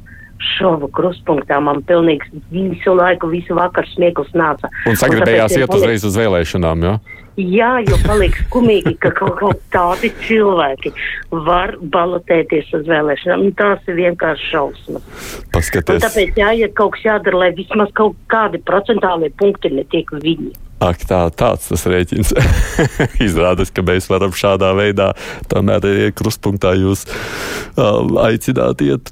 šovu 0.58 0.88
kruspunktā, 0.94 1.60
man 1.64 1.82
pilnīgi 1.88 2.42
visu 2.52 2.94
laiku, 2.96 3.30
visu 3.32 3.56
vakaru 3.58 3.88
smieklis 3.94 4.32
nāca. 4.36 4.70
Un 4.88 4.96
sagribējās 5.00 5.52
tāpēc 5.52 5.60
iet 5.64 5.68
paliek- 5.68 5.82
uzreiz 5.82 6.04
uz 6.10 6.16
vēlēšanām, 6.20 6.88
jā? 6.88 6.96
Jā, 7.34 7.80
jo 7.82 7.96
paliek 8.06 8.36
skumīgi, 8.44 8.92
ka 9.02 9.10
kaut, 9.10 9.32
kaut 9.40 9.62
tādi 9.74 10.12
cilvēki 10.22 10.92
var 11.32 11.72
balotēties 11.82 12.68
uz 12.78 12.84
vēlēšanām. 12.86 13.42
Un 13.48 13.56
Tās 13.58 13.82
ir 13.90 13.96
vienkārši 13.98 14.50
šausmas. 14.52 15.02
Un 15.02 15.48
Paskaties. 15.56 16.04
tāpēc 16.04 16.38
jāiet 16.38 16.76
kaut 16.78 16.94
kas 16.94 17.02
jādara, 17.08 17.40
lai 17.42 17.50
vismaz 17.56 17.90
kaut 17.98 18.14
kādi 18.30 18.62
procentālie 18.62 19.32
punkti 19.34 19.72
netiek 19.74 20.14
viņi. 20.14 20.52
Ak, 20.84 21.02
tā, 21.08 21.24
tāds 21.34 21.70
tas 21.72 21.84
rēķins. 21.90 22.34
Izrādās, 23.26 23.70
ka 23.74 23.82
mēs 23.82 24.06
varam 24.10 24.30
šādā 24.30 24.70
veidā 24.78 25.10
tomēr 25.50 25.82
arī 25.90 26.10
krustpunktā 26.14 26.74
jūs 26.78 27.06
uh, 27.08 28.04
aicināt 28.28 28.82
iet. 28.84 29.10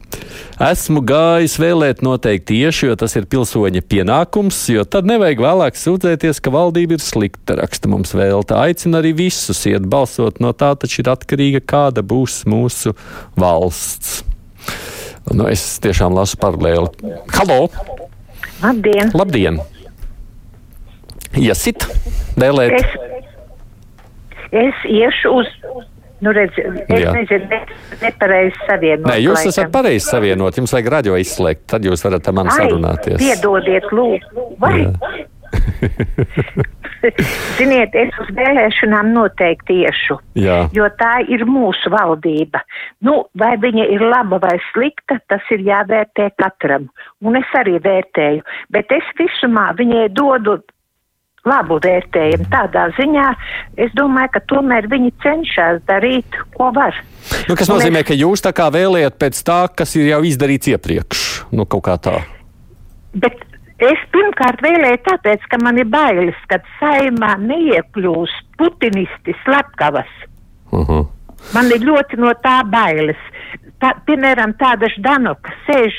Esmu 0.63 1.01
gājis 1.07 1.57
vēlēt 1.59 2.03
noteikti 2.05 2.59
tieši, 2.59 2.91
jo 2.91 2.97
tas 3.01 3.17
ir 3.19 3.27
pilsoņa 3.31 3.83
pienākums, 3.89 4.59
jo 4.71 4.85
tad 4.87 5.09
nevajag 5.09 5.43
vēlāk 5.43 5.79
sūdzēties, 5.79 6.41
ka 6.45 6.53
valdība 6.55 6.99
ir 6.99 7.03
slikta, 7.03 7.57
raksta 7.59 7.91
mums 7.91 8.15
vēlta. 8.17 8.61
Aicina 8.63 9.01
arī 9.03 9.15
visus 9.25 9.65
iet 9.71 9.89
balsot, 9.91 10.39
no 10.45 10.53
tā 10.55 10.75
taču 10.79 11.03
ir 11.03 11.11
atkarīga, 11.15 11.63
kāda 11.65 12.05
būs 12.07 12.43
mūsu 12.51 12.95
valsts. 13.39 14.21
Nu, 15.33 15.47
es 15.51 15.65
tiešām 15.83 16.15
lasu 16.15 16.39
paralēli. 16.43 16.91
Halo! 17.35 17.67
Labdien! 18.63 19.11
Labdien! 19.17 19.63
Iesit, 21.39 21.87
vēlēt. 22.37 22.77
Es, 22.77 22.91
es 24.53 24.83
iešu 24.85 25.33
uz, 25.41 25.49
nu 26.23 26.33
redz, 26.37 26.59
es 26.59 27.03
Jā. 27.03 27.15
nezinu, 27.17 27.49
ne, 27.51 27.61
nepareizi 28.03 28.67
savienot. 28.69 29.09
Nē, 29.11 29.17
jūs 29.25 29.41
laikam. 29.41 29.55
esat 29.55 29.73
pareizi 29.75 30.07
savienot. 30.07 30.61
Jums 30.61 30.75
vajag 30.77 30.93
radio 30.97 31.19
izslēgt, 31.21 31.67
tad 31.75 31.89
jūs 31.89 32.05
varat 32.07 32.31
ar 32.31 32.39
mani 32.39 32.55
Ai, 32.55 32.61
sarunāties. 32.63 33.19
Piedodiet, 33.23 33.91
lūdzu. 33.91 34.47
Vai? 34.63 34.77
Ziniet, 37.59 37.95
es 37.99 38.15
uz 38.23 38.29
vēlēšanām 38.37 39.11
noteikti 39.15 39.81
iešu, 39.83 40.19
Jā. 40.39 40.59
jo 40.75 40.87
tā 41.01 41.17
ir 41.35 41.43
mūsu 41.49 41.91
valdība. 41.93 42.63
Nu, 43.03 43.25
vai 43.39 43.57
viņa 43.63 43.89
ir 43.97 44.05
laba 44.07 44.39
vai 44.43 44.55
slikta, 44.71 45.19
tas 45.29 45.51
ir 45.55 45.65
jāvērtē 45.67 46.31
katram. 46.39 46.89
Un 47.27 47.39
es 47.41 47.57
arī 47.59 47.79
vērtēju, 47.83 48.45
bet 48.75 48.95
es 48.95 49.11
visumā 49.19 49.73
viņai 49.79 50.07
dodu 50.15 50.61
labu 51.49 51.79
vērtējumu. 51.83 52.47
Tādā 52.53 52.89
ziņā 52.97 53.29
es 53.83 53.95
domāju, 53.99 54.33
ka 54.37 54.43
tomēr 54.51 54.87
viņi 54.91 55.13
cenšas 55.25 55.81
darīt, 55.89 56.39
ko 56.57 56.71
var. 56.75 56.97
Nu, 57.49 57.57
kas 57.59 57.71
nozīmē, 57.71 58.05
ka 58.07 58.17
jūs 58.17 58.45
tā 58.45 58.53
kā 58.57 58.69
vēlējat 58.75 59.19
pēc 59.21 59.41
tā, 59.47 59.63
kas 59.75 59.97
ir 59.99 60.13
jau 60.13 60.21
izdarīts 60.27 60.71
iepriekš. 60.75 61.25
Nu, 61.55 61.67
kaut 61.67 61.87
kā 61.89 61.97
tā. 62.03 62.21
Bet 63.13 63.43
es 63.83 64.05
pirmkārt 64.15 64.63
vēlēju 64.65 65.03
tāpēc, 65.09 65.49
ka 65.51 65.59
man 65.63 65.81
ir 65.83 65.91
bailes, 65.91 66.39
ka 66.51 66.61
saimā 66.79 67.35
neiekļūs 67.43 68.39
putinisti 68.61 69.35
slepkavas. 69.43 70.11
Uh 70.71 70.87
-huh. 70.89 71.07
Man 71.55 71.67
ir 71.75 71.83
ļoti 71.83 72.23
no 72.23 72.31
tā 72.39 72.63
bailes. 72.71 73.19
Tā, 73.83 73.97
piemēram, 74.07 74.53
tāda 74.61 74.87
Ždanoka 74.93 75.51
sēž 75.67 75.97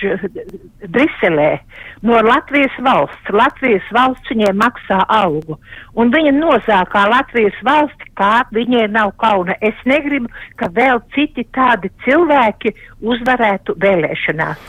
Briselē 0.87 1.57
no 2.03 2.19
Latvijas 2.23 2.75
valsts. 2.83 3.31
Latvijas 3.31 3.87
valsts 3.95 4.31
viņai 4.31 4.53
maksā 4.59 5.01
algu. 5.11 5.57
Un 5.99 6.11
viņa 6.11 6.31
nozākā 6.35 7.03
Latvijas 7.11 7.57
valsti, 7.63 8.09
kā 8.17 8.43
viņai 8.55 8.87
nav 8.91 9.13
kauna. 9.19 9.55
Es 9.63 9.77
negribu, 9.87 10.31
ka 10.59 10.67
vēl 10.73 10.99
citi 11.15 11.45
tādi 11.55 11.91
cilvēki 12.05 12.73
uzvarētu 13.03 13.75
vēlēšanās. 13.83 14.63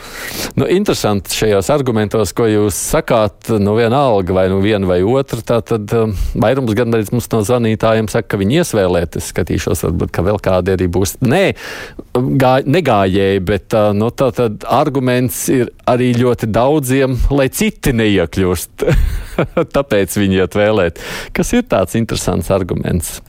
Nu, 0.59 0.67
interesanti 0.71 1.35
šajos 1.35 1.71
argumentos, 1.75 2.35
ko 2.37 2.47
jūs 2.51 2.79
sakāt, 2.95 3.51
nu 3.63 3.77
vienalga 3.79 4.37
vai 4.37 4.47
nu 4.53 4.61
viena 4.63 4.89
vai 4.91 5.01
otra, 5.07 5.43
tā 5.43 5.61
tad 5.67 5.95
um, 5.97 6.15
vairums 6.43 6.75
gan 6.77 6.95
arī 6.95 7.07
mums 7.15 7.31
no 7.33 7.43
zvanītājiem 7.47 8.11
saka, 8.11 8.35
ka 8.35 8.41
viņi 8.43 8.61
iesvēlēt. 8.63 9.19
Es 9.19 9.31
skatīšos, 9.35 9.85
varbūt, 9.89 10.15
ka 10.15 10.27
vēl 10.27 10.39
kādi 10.43 10.75
arī 10.75 10.91
būs. 10.91 11.17
Nē, 11.25 11.45
gā, 12.15 12.57
negājēji, 13.05 13.41
bet 13.45 13.75
nu, 13.95 14.11
tā 14.11 14.31
tad 14.33 14.65
arguments 14.65 15.49
ir 15.49 15.71
arī 15.87 16.15
ļoti 16.17 16.49
daudziem, 16.51 17.17
lai 17.31 17.49
citi 17.49 17.93
neiekļūst. 17.93 18.85
Tāpēc 19.77 20.17
viņi 20.17 20.41
iet 20.41 20.55
vēlēt. 20.57 21.01
Kas 21.33 21.53
ir 21.53 21.65
tāds 21.69 21.95
interesants 21.95 22.51
arguments? 22.51 23.21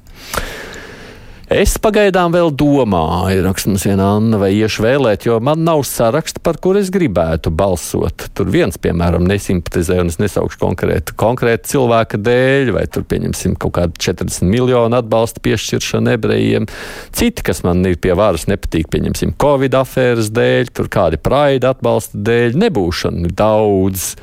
Es 1.46 1.76
pagaidām 1.78 2.34
vēl 2.34 2.48
domāju, 2.58 3.44
raksta 3.46 3.70
mums 3.70 3.84
viena 3.86 4.08
Anna, 4.16 4.40
vai 4.42 4.48
iešu 4.58 4.82
vēlēt, 4.82 5.28
jo 5.28 5.36
man 5.46 5.60
nav 5.62 5.84
saraksta, 5.86 6.42
par 6.42 6.58
kur 6.58 6.80
es 6.80 6.90
gribētu 6.90 7.52
balsot. 7.54 8.32
Tur 8.34 8.50
viens, 8.50 8.80
piemēram, 8.82 9.28
nesimpatizē, 9.30 10.00
un 10.02 10.10
es 10.10 10.18
nesaukšu 10.18 10.58
konkrētu, 10.64 11.14
konkrētu 11.22 11.70
cilvēka 11.76 12.18
dēļ, 12.26 12.74
vai 12.74 12.88
tur 12.90 13.06
pieņemsim 13.06 13.54
kaut 13.62 13.76
kādu 13.78 14.02
40 14.08 14.50
miljonu 14.50 14.98
atbalsta 14.98 15.46
piešķiršanu 15.46 16.16
ebrejiem. 16.16 16.66
Citi, 17.14 17.46
kas 17.46 17.62
man 17.68 17.86
ir 17.86 18.02
pie 18.02 18.18
varas, 18.18 18.50
nepatīk, 18.50 18.90
pieņemsim, 18.90 19.38
Covid 19.38 19.78
afēras 19.84 20.34
dēļ, 20.34 20.74
tur 20.74 20.90
kādi 20.90 21.22
praida 21.22 21.76
atbalsta 21.78 22.26
dēļ, 22.26 22.58
nebūšana 22.66 23.30
daudz. 23.38 24.16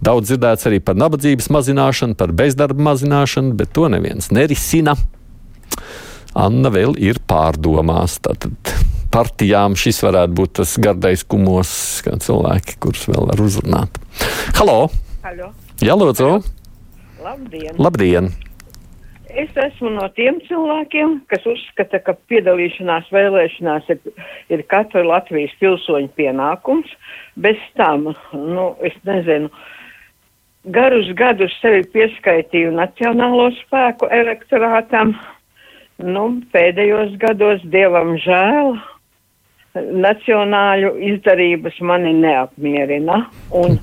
Daudz 0.00 0.32
dzirdēts 0.32 0.72
arī 0.72 0.80
par 0.80 0.96
nabadzības 0.96 1.52
mazināšanu, 1.52 2.16
par 2.16 2.32
bezdarba 2.32 2.88
mazināšanu, 2.88 3.52
bet 3.60 3.76
to 3.76 3.92
neviens 3.92 4.32
nerisina. 4.32 4.96
Anna 6.38 6.70
vēl 6.70 6.94
ir 7.02 7.18
pārdomās. 7.26 8.20
Tātad 8.22 8.74
partijām 9.10 9.74
šis 9.78 9.98
varētu 10.04 10.36
būt 10.38 10.52
tas 10.60 10.76
gardais 10.82 11.24
kumos, 11.26 11.72
kā 12.06 12.14
cilvēki, 12.22 12.78
kurus 12.82 13.08
vēl 13.10 13.26
var 13.32 13.42
uzrunāt. 13.42 13.98
Halo! 14.58 14.84
Halo. 15.24 15.50
Jā, 15.82 15.96
lūdzu! 15.98 16.38
Labdien! 17.24 17.74
Labdien! 17.82 18.30
Es 19.30 19.50
esmu 19.62 19.92
no 19.94 20.06
tiem 20.14 20.40
cilvēkiem, 20.46 21.20
kas 21.30 21.44
uzskata, 21.46 22.00
ka 22.02 22.16
piedalīšanās 22.30 23.10
vēlēšanās 23.14 23.90
ir, 23.94 24.00
ir 24.50 24.62
katra 24.70 25.04
Latvijas 25.06 25.52
pilsoņa 25.62 26.10
pienākums. 26.18 26.90
Bez 27.38 27.58
tam, 27.78 28.08
nu, 28.34 28.64
es 28.86 28.96
nezinu, 29.06 29.50
garus 30.74 31.10
gadus 31.18 31.54
sevi 31.62 31.86
pieskaitīju 31.94 32.74
Nacionālo 32.78 33.50
spēku 33.60 34.10
elektorātam. 34.14 35.14
Nu, 36.00 36.24
pēdējos 36.54 37.16
gados, 37.20 37.62
dievam 37.72 38.14
žēl, 38.22 38.76
nacionāļu 39.76 40.94
izdarības 41.12 41.78
mani 41.86 42.14
neapmierina. 42.18 43.22
Un 43.54 43.78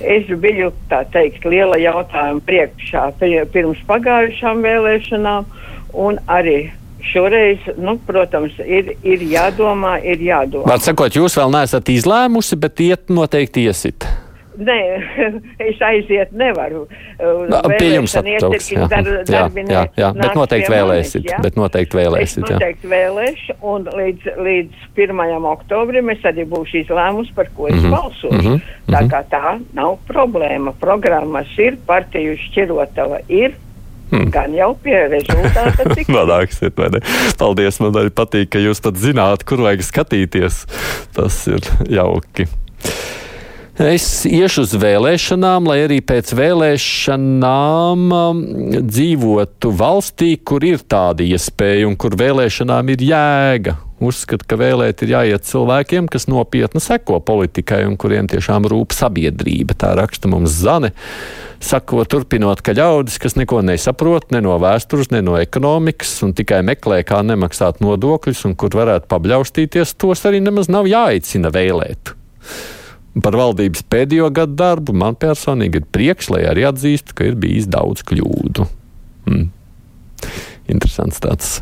es 0.00 0.30
biju, 0.42 0.72
tā 0.90 1.04
teikt, 1.12 1.44
liela 1.44 1.78
jautājuma 1.80 2.42
priekšā 2.46 3.10
pirms 3.20 3.80
pagājušām 3.88 4.64
vēlēšanām, 4.64 5.48
un 5.92 6.20
arī 6.30 6.70
šoreiz, 7.12 7.68
nu, 7.80 7.96
protams, 8.06 8.56
ir, 8.64 8.94
ir 9.02 9.22
jādomā, 9.24 9.98
ir 10.04 10.20
jādomā. 10.24 10.68
Vārds 10.68 10.88
sakot, 10.90 11.16
jūs 11.16 11.36
vēl 11.38 11.52
neesat 11.54 11.92
izlēmusi, 11.92 12.58
bet 12.60 12.82
iet 12.84 13.12
noteikti 13.12 13.68
iesit. 13.68 14.06
Nē, 14.58 14.78
es 15.68 15.78
aiziet 15.86 16.32
nevaru. 16.36 16.86
Nā, 17.20 17.60
Pie 17.78 17.92
jums 17.94 18.16
Vēlēšana 18.16 18.34
atbrauks. 18.40 18.70
Jā, 18.72 18.88
jā, 19.30 19.44
jā, 19.70 19.82
jā, 19.96 20.08
bet 20.18 20.34
noteikti 20.34 20.66
manis, 20.66 20.74
vēlēsit. 20.74 21.28
jā. 21.30 21.38
Bet 21.44 21.56
noteikti 21.60 21.96
vēlēsit, 22.00 22.42
Es 22.44 22.50
noteikti 22.50 22.90
vēlēšu, 22.90 23.56
un 23.62 23.86
līdz, 23.94 24.28
līdz 24.48 24.84
1. 24.98 25.46
oktobrim 25.54 26.10
es 26.10 26.26
arī 26.28 26.44
būšu 26.50 26.82
izlēmus, 26.82 27.30
par 27.36 27.48
ko 27.56 27.68
es 27.70 27.78
Mhm, 27.78 27.90
balsošu. 27.94 28.34
mhm, 28.42 28.60
Tā 28.90 29.02
kā 29.08 29.22
tā 29.30 29.60
nav 29.72 29.98
problēma. 30.08 30.74
Programmas 30.80 31.46
ir, 31.58 31.78
partiju 31.86 32.36
šķirotava 32.48 33.20
ir, 33.28 33.54
Hmm. 34.10 34.26
gan 34.34 34.50
jau 34.52 34.72
pie 34.82 34.96
rezultāta 35.06 35.84
tik. 35.94 36.08
Nonāksiet, 36.16 36.74
vai 36.74 36.88
ne? 36.90 36.98
Paldies, 37.38 37.78
man 37.78 37.92
arī 37.94 38.10
patīk, 38.10 38.48
ka 38.50 38.58
jūs 38.58 38.82
pat 38.82 38.94
zināt, 38.98 39.44
kur 39.46 39.58
vajag 39.62 39.84
skatīties. 39.86 40.64
Tas 41.14 41.46
ir 41.46 41.60
jauki. 41.86 42.48
Es 43.80 44.26
iešu 44.28 44.66
uz 44.66 44.74
vēlēšanām, 44.76 45.64
lai 45.64 45.78
arī 45.86 46.02
pēc 46.04 46.34
vēlēšanām 46.36 48.00
um, 48.12 48.40
dzīvotu 48.84 49.70
valstī, 49.72 50.34
kur 50.36 50.66
ir 50.68 50.82
tāda 50.84 51.24
iespēja 51.24 51.86
un 51.88 51.94
kur 51.96 52.12
vēlēšanām 52.20 52.90
ir 52.92 53.04
jēga. 53.08 53.78
Uzskata, 54.04 54.44
ka 54.44 54.58
vēlēt 54.60 55.00
ir 55.06 55.14
jāiet 55.14 55.48
cilvēkiem, 55.48 56.10
kas 56.12 56.28
nopietni 56.28 56.82
seko 56.84 57.22
politikai 57.24 57.86
un 57.88 57.96
kuriem 58.00 58.28
tiešām 58.28 58.68
rūp 58.68 58.92
sabiedrība. 58.92 59.78
Tā 59.80 59.94
raksta 59.96 60.28
mums 60.28 60.58
Zane. 60.60 60.92
Sako, 61.64 62.04
turpinot, 62.04 62.60
ka 62.60 62.74
ļaudis, 62.76 63.16
kas 63.20 63.38
neko 63.40 63.62
nesaprot 63.64 64.28
ne 64.36 64.42
no 64.44 64.58
vēstures, 64.60 65.08
ne 65.14 65.22
no 65.24 65.38
ekonomikas 65.40 66.18
un 66.26 66.36
tikai 66.36 66.60
meklē, 66.68 67.00
kā 67.08 67.22
nemaksāt 67.24 67.80
nodokļus 67.80 68.44
un 68.50 68.58
kur 68.60 68.76
varētu 68.76 69.08
pabļaustīties, 69.08 69.96
tos 69.96 70.26
arī 70.28 70.44
nemaz 70.44 70.68
nav 70.68 70.88
jāicina 70.88 71.52
vēlēt. 71.56 72.12
Par 73.10 73.34
valdības 73.34 73.82
pēdējo 73.90 74.28
gadu 74.34 74.54
darbu 74.60 74.94
man 74.94 75.16
personīgi 75.18 75.80
ir 75.80 75.88
prieks, 75.90 76.28
lai 76.30 76.44
arī 76.46 76.68
atzīstu, 76.68 77.16
ka 77.18 77.26
ir 77.26 77.40
bijis 77.40 77.66
daudz 77.70 78.04
kļūdu. 78.06 78.68
Mm 79.30 79.48
interesants 80.70 81.18
tāds 81.22 81.54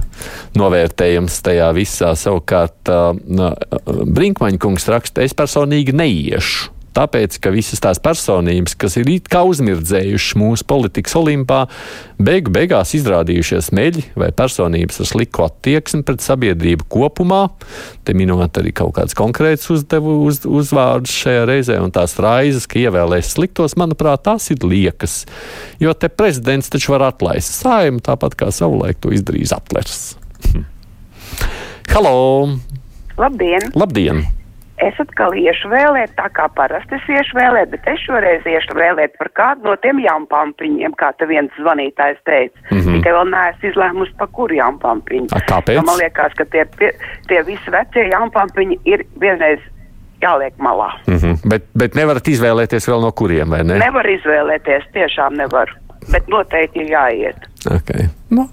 novērtējums 0.59 1.39
tajā 1.47 1.69
visā. 1.77 2.13
Savukārt, 2.19 2.91
Brinkmaņa 3.89 4.61
kungs 4.61 4.89
raksta, 4.93 5.25
es 5.25 5.37
personīgi 5.39 5.95
neiešu 5.97 6.75
tāpēc, 6.99 7.39
ka 7.43 7.53
visas 7.55 7.83
tās 7.83 8.01
personības, 8.03 8.75
kas 8.79 8.99
ir 9.01 9.09
it 9.13 9.29
kā 9.31 9.45
uzmirdzējušas 9.47 10.37
mūsu 10.39 10.67
politikas 10.69 11.15
olimpā, 11.19 11.65
beigu 12.21 12.53
beigās 12.55 12.95
izrādījušies 12.99 13.71
meļi 13.77 14.05
vai 14.19 14.31
personības 14.37 15.03
ar 15.03 15.11
sliku 15.13 15.47
attieksmi 15.47 16.03
pret 16.07 16.25
sabiedrību 16.25 16.89
kopumā, 16.91 17.45
te 18.07 18.17
minot 18.19 18.61
arī 18.61 18.75
kaut 18.77 18.97
kāds 18.99 19.17
konkrēts 19.19 19.71
uzdevu 19.75 20.19
uz, 20.27 20.43
uzvārdus 20.49 21.15
šajā 21.23 21.45
reizē, 21.49 21.79
un 21.85 21.95
tās 21.95 22.17
raizes, 22.23 22.67
ka 22.71 22.81
ievēlēs 22.83 23.35
sliktos, 23.37 23.77
manuprāt, 23.79 24.25
tās 24.27 24.51
ir 24.55 24.65
liekas, 24.67 25.21
jo 25.83 25.95
te 25.95 26.11
prezidents 26.11 26.73
taču 26.73 26.97
var 26.97 27.09
atlaist 27.13 27.61
saimu, 27.63 28.03
tāpat 28.05 28.39
kā 28.39 28.51
savulaik 28.55 29.01
to 29.03 29.15
izdarījis 29.15 29.55
Atlers. 29.57 30.01
Halo! 31.93 32.19
Labdien! 33.19 33.73
Labdien! 33.75 34.27
Es 34.85 34.99
atkal 35.03 35.35
iešu 35.39 35.71
vēlēt, 35.73 36.13
tā 36.19 36.29
kā 36.35 36.49
parasti 36.57 36.99
es 36.99 37.09
iešu 37.15 37.39
vēlēt, 37.39 37.71
bet 37.73 37.87
es 37.93 38.03
šoreiz 38.05 38.47
iešu 38.47 38.77
vēlēt 38.79 39.17
par 39.21 39.31
kādu 39.39 39.69
no 39.69 39.77
tiem 39.83 40.03
jaunpampiņiem, 40.03 40.95
kā 41.01 41.13
te 41.19 41.29
viens 41.31 41.55
zvanītājs 41.59 42.21
teica. 42.29 42.59
Mm 42.71 42.79
-hmm. 42.79 42.99
Tikai 42.99 43.15
vēl 43.17 43.33
neesmu 43.33 43.71
izlēmusi, 43.71 44.15
pa 44.19 44.27
kur 44.27 44.53
jaunpampiņu. 44.53 45.27
Kāpēc? 45.51 45.75
Jo 45.75 45.83
man 45.83 45.99
liekas, 46.03 46.33
ka 46.39 46.45
tie, 46.45 46.65
tie 47.29 47.43
visi 47.43 47.75
vecie 47.75 48.09
jaunpampiņi 48.09 48.81
ir 48.85 49.05
vienreiz 49.21 49.61
jāliek 50.23 50.55
malā. 50.59 50.91
Mm 51.07 51.17
-hmm. 51.17 51.49
bet, 51.49 51.63
bet 51.75 51.95
nevarat 51.95 52.29
izvēlēties 52.29 52.89
vēl 52.89 53.01
no 53.01 53.13
kuriem, 53.13 53.51
vai 53.51 53.65
ne? 53.65 53.79
Nevar 53.79 54.07
izvēlēties, 54.07 54.91
tiešām 54.93 55.37
nevar. 55.37 55.75
Bet 56.13 56.29
noteikti 56.29 56.81
ir 56.81 56.91
jāiet. 56.91 57.37
Okay. 57.67 58.09
Nu, 58.31 58.49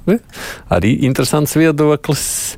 arī 0.70 0.98
interesants 1.06 1.56
viedoklis. 1.56 2.58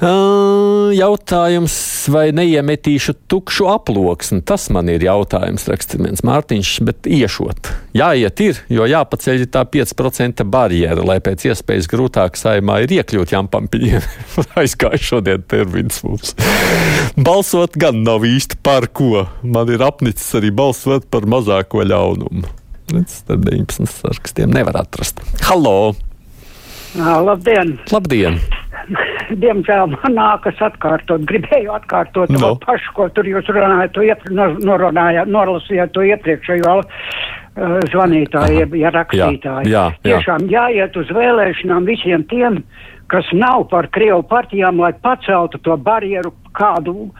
Jautājums, 0.00 1.74
vai 2.08 2.30
neiemetīšu 2.32 3.12
tukšu 3.28 3.66
aploksni? 3.68 4.40
Tas 4.48 4.70
man 4.72 4.88
ir 4.88 5.04
jautājums, 5.04 5.66
raksta 5.68 6.00
viens 6.00 6.24
Mārtiņš, 6.24 6.70
bet 6.88 7.08
iešot. 7.10 7.68
Jāiet 7.96 8.40
ir, 8.40 8.62
jo 8.72 8.88
jāpaceļ 8.88 9.44
tā 9.52 9.66
5% 9.68 10.46
barjera, 10.48 11.04
lai 11.04 11.18
pēc 11.20 11.50
iespējas 11.52 11.90
grūtāk 11.92 12.40
saimā 12.40 12.80
ir 12.86 12.96
iekļūt 12.96 13.36
jampampiņiem. 13.36 14.08
Aizgāju 14.62 15.04
šodien 15.10 15.44
termins 15.44 16.00
mums. 16.06 16.32
Balsot 17.20 17.76
gan 17.80 18.00
nav 18.06 18.24
īsti 18.24 18.62
par 18.64 18.88
ko. 18.88 19.26
Man 19.44 19.68
ir 19.68 19.84
apnicis 19.84 20.32
arī 20.40 20.48
balsot 20.48 21.10
par 21.12 21.28
mazāko 21.28 21.84
ļaunumu. 21.84 22.48
Līdz 22.90 23.24
19 23.28 23.84
sarakstiem 24.00 24.56
nevar 24.56 24.80
atrast. 24.80 25.20
Halo! 25.44 25.92
Labdien! 26.98 27.78
Labdien! 27.92 28.40
diemžēl 29.38 29.92
man 29.92 30.14
nākas 30.16 30.60
atkārtot, 30.64 31.24
gribēju 31.28 31.74
atkārtot 31.76 32.30
no. 32.34 32.40
to 32.40 32.50
pašu, 32.64 32.94
ko 32.96 33.08
tur 33.14 33.28
jūs 33.28 33.48
runājat, 33.52 33.92
to 33.94 34.04
iepr 34.06 34.32
norunājāt, 34.34 35.30
nolasījāt 35.30 35.92
to 35.94 36.04
iepriekšējo 36.08 36.76
uh, 36.80 36.86
zvanītāju, 37.92 38.68
ja 38.80 38.92
rakstītāju. 38.94 39.68
Jā, 39.70 39.70
jā, 39.70 39.84
jā. 39.92 40.06
Tiešām 40.06 40.48
jāiet 40.50 40.96
uz 41.00 41.12
vēlēšanām 41.14 41.86
visiem 41.88 42.24
tiem, 42.30 42.62
kas 43.10 43.26
nav 43.34 43.66
par 43.70 43.90
Krievu 43.94 44.22
partijām, 44.30 44.80
lai 44.82 44.92
paceltu 45.02 45.58
to 45.62 45.76
barjeru 45.76 46.32
kādu 46.56 47.10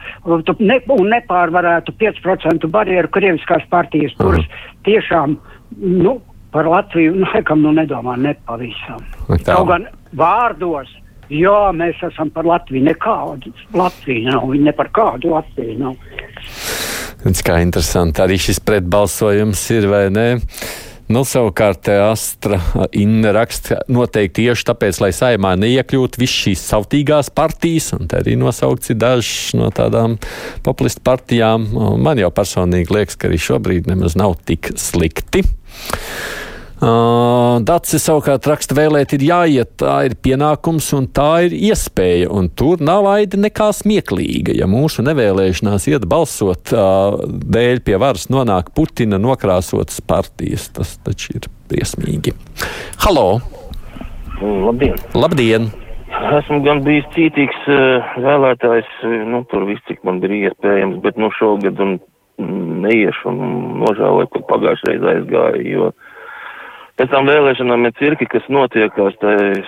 ne, 0.58 0.80
un 0.94 1.12
nepārvarētu 1.14 1.94
5% 1.98 2.66
barjeru 2.70 3.10
Krieviskās 3.14 3.66
partijas, 3.70 4.14
kuras 4.18 4.46
-huh. 4.46 4.74
tiešām, 4.86 5.38
nu, 5.78 6.20
par 6.54 6.68
Latviju, 6.70 7.14
nu, 7.20 7.28
laikam, 7.34 7.62
nu, 7.62 7.74
nedomā 7.76 8.16
nepavisam. 8.20 9.04
Kaut 9.28 9.68
gan 9.70 9.86
vārdos 10.16 10.90
Jā, 11.30 11.70
mēs 11.70 12.00
esam 12.02 12.30
par 12.34 12.46
Latviju. 12.48 12.82
Nekādu 12.88 13.52
Latviju 13.78 14.32
nav. 14.32 14.48
Viņi 14.50 14.66
ne 14.66 14.74
par 14.74 14.90
kādu 14.94 15.30
Latviju 15.36 15.76
nav. 15.78 15.98
Tas 17.22 17.42
kā 17.46 17.60
interesanti 17.62 18.22
arī 18.24 18.38
šis 18.40 18.58
pretbalsojums 18.66 19.62
ir, 19.76 19.86
vai 19.92 20.08
ne? 20.10 20.28
Nu, 21.10 21.24
savukārt 21.26 21.88
Astra 21.90 22.60
Inna 22.98 23.32
raksta 23.34 23.80
noteikti 23.90 24.44
tieši 24.44 24.66
tāpēc, 24.68 25.00
lai 25.02 25.10
saimā 25.14 25.56
neiekļūtu 25.58 26.22
visas 26.22 26.42
šīs 26.44 26.62
sautīgās 26.70 27.32
partijas, 27.34 27.90
un 27.96 28.06
te 28.10 28.20
arī 28.22 28.36
nosaukts 28.38 28.94
ir 28.94 28.98
dažas 29.02 29.56
no 29.58 29.72
tādām 29.74 30.16
populistu 30.66 31.02
partijām. 31.06 31.66
Man 31.98 32.22
jau 32.22 32.30
personīgi 32.34 32.94
liekas, 32.94 33.18
ka 33.18 33.30
arī 33.30 33.42
šobrīd 33.42 33.90
nemaz 33.90 34.14
nav 34.18 34.38
tik 34.46 34.70
slikti. 34.78 35.42
Uh, 36.80 37.58
Dacis 37.60 38.06
savukārt 38.06 38.46
raksta, 38.48 38.72
vēlēt 38.72 39.12
ir 39.12 39.24
jāiet, 39.26 39.74
tā 39.82 39.98
ir 40.08 40.14
pienākums 40.24 40.86
un 40.96 41.10
tā 41.12 41.42
ir 41.44 41.52
iespēja, 41.52 42.30
un 42.32 42.46
tur 42.56 42.80
nav 42.80 43.04
aidi 43.10 43.36
nekā 43.36 43.66
smieklīga. 43.76 44.54
Ja 44.56 44.64
mūsu 44.64 45.04
nevēlēšanās 45.04 45.90
iet 45.92 46.06
balsot 46.08 46.72
uh, 46.72 47.20
dēļ 47.28 47.82
pie 47.84 47.98
varas 48.00 48.30
nonāk 48.32 48.72
Putina 48.72 49.20
nokrāsotas 49.20 50.00
partijas, 50.00 50.70
tas 50.72 50.94
taču 51.04 51.36
ir 51.36 51.50
briesmīgi. 51.68 52.32
Halo! 53.04 53.42
Labdien! 54.40 54.96
Labdien. 55.12 55.68
Esmu 56.40 56.62
gan 56.64 56.80
bijis 56.86 57.04
cītīgs 57.12 57.60
uh, 57.68 58.14
vēlētājs, 58.24 58.88
nu, 59.28 59.44
tur 59.52 59.68
viss, 59.68 59.84
cik 59.90 60.00
man 60.08 60.24
bija 60.24 60.48
iespējams, 60.48 61.02
bet 61.04 61.20
nu 61.20 61.28
šogad 61.36 61.76
un 61.84 61.98
neiešu 62.40 63.28
un 63.34 63.40
nožēloju, 63.82 64.30
ka 64.32 64.48
pagājušajā 64.48 65.12
aizgāju, 65.12 65.66
jo 65.74 65.90
Pēc 67.00 67.08
tam 67.08 67.24
vēlēšanām 67.30 67.86
ir 67.88 67.94
cirki, 67.96 68.26
kas 68.28 68.44
notiekās 68.52 69.14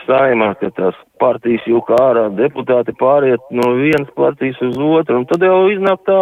saimā, 0.05 0.51
ka 0.61 0.68
tās 0.77 0.99
partijas 1.23 1.64
jūka 1.64 1.97
ārā, 1.97 2.27
deputāti 2.37 2.92
pāriet 2.99 3.40
no 3.57 3.71
vienas 3.79 4.11
partijas 4.18 4.61
uz 4.61 4.77
otru, 4.77 5.23
un 5.23 5.25
tad 5.31 5.47
jau 5.47 5.62
iznāk 5.73 6.03
tā, 6.05 6.18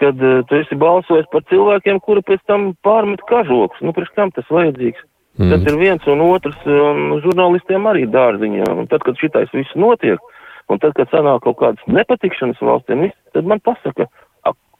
kad 0.00 0.24
uh, 0.24 0.40
tu 0.48 0.56
esi 0.56 0.78
balsojis 0.80 1.28
par 1.34 1.44
cilvēkiem, 1.52 2.00
kuri 2.00 2.24
pēc 2.24 2.40
tam 2.48 2.70
pārmet 2.80 3.20
kažokus. 3.28 3.84
Nu, 3.84 3.92
priekš 3.92 4.16
kam 4.16 4.32
tas 4.32 4.48
vajadzīgs? 4.48 5.04
Mm. 5.36 5.52
Tas 5.52 5.68
ir 5.68 5.80
viens 5.84 6.08
un 6.08 6.24
otrs, 6.24 6.64
un 6.64 7.20
žurnālistiem 7.28 7.92
arī 7.92 8.08
dārziņā. 8.08 8.72
Un 8.72 8.88
tad, 8.88 9.04
kad 9.04 9.20
šitais 9.20 9.52
viss 9.52 9.76
notiek, 9.76 10.32
un 10.72 10.80
tad, 10.80 10.96
kad 10.96 11.12
sanāk 11.12 11.44
kaut 11.44 11.60
kādas 11.60 11.92
nepatikšanas 12.00 12.60
valstiem, 12.64 13.10
tad 13.36 13.52
man 13.52 13.60
pasaka, 13.60 14.08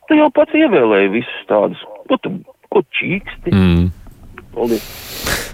tu 0.08 0.16
jau 0.16 0.32
pats 0.32 0.56
ievēlēji 0.56 1.18
visus 1.20 1.48
tādus, 1.52 1.88
ko 2.08 2.24
tu, 2.24 2.38
ko 2.72 2.88
čīksti? 2.96 3.52
Mm. 3.52 3.90
Paldies! 4.52 4.86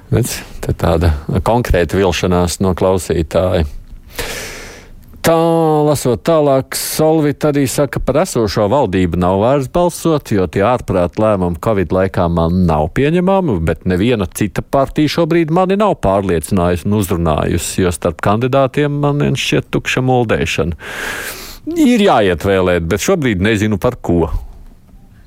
Redz, 0.09 0.39
tāda 0.65 1.13
konkrēta 1.45 1.99
vilšanās 1.99 2.63
no 2.65 2.73
klausītāja. 2.77 3.67
Tā, 5.29 5.35
lasot 5.85 6.23
tālāk, 6.25 6.73
Solvit 6.79 7.45
arī 7.45 7.67
saka, 7.69 8.01
par 8.01 8.23
esošo 8.23 8.65
valdību 8.73 9.19
nav 9.21 9.43
vairs 9.43 9.67
balsot, 9.69 10.33
jo 10.33 10.47
tie 10.49 10.63
ārprāt 10.65 11.21
lēmumi 11.21 11.61
Covid 11.61 11.93
laikā 11.93 12.25
man 12.33 12.63
nav 12.71 12.89
pieņemami, 12.97 13.59
bet 13.69 13.85
neviena 13.85 14.25
cita 14.41 14.65
partija 14.65 15.13
šobrīd 15.19 15.53
mani 15.53 15.77
nav 15.77 15.99
pārliecinājusi 16.07 16.89
un 16.89 16.97
uzrunājusi, 17.03 17.83
jo 17.85 17.93
starp 17.93 18.25
kandidātiem 18.25 18.97
man 19.05 19.21
šķiet 19.37 19.69
tukša 19.77 20.07
muldēšana. 20.09 20.81
Ir 21.77 22.09
jāiet 22.09 22.49
vēlēt, 22.49 22.89
bet 22.89 23.05
šobrīd 23.05 23.45
nezinu 23.45 23.77
par 23.77 24.01
ko. 24.01 24.31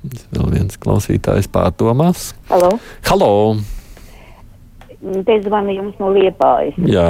Vēl 0.02 0.48
viens 0.50 0.78
klausītājs 0.82 1.46
pārdomās. 1.52 2.32
Halo! 2.50 2.74
Halo. 3.06 3.30
Te 5.26 5.38
zvanu 5.42 5.74
jums 5.74 5.98
no 6.02 6.10
Liepājas. 6.14 6.76
Jā. 6.86 7.06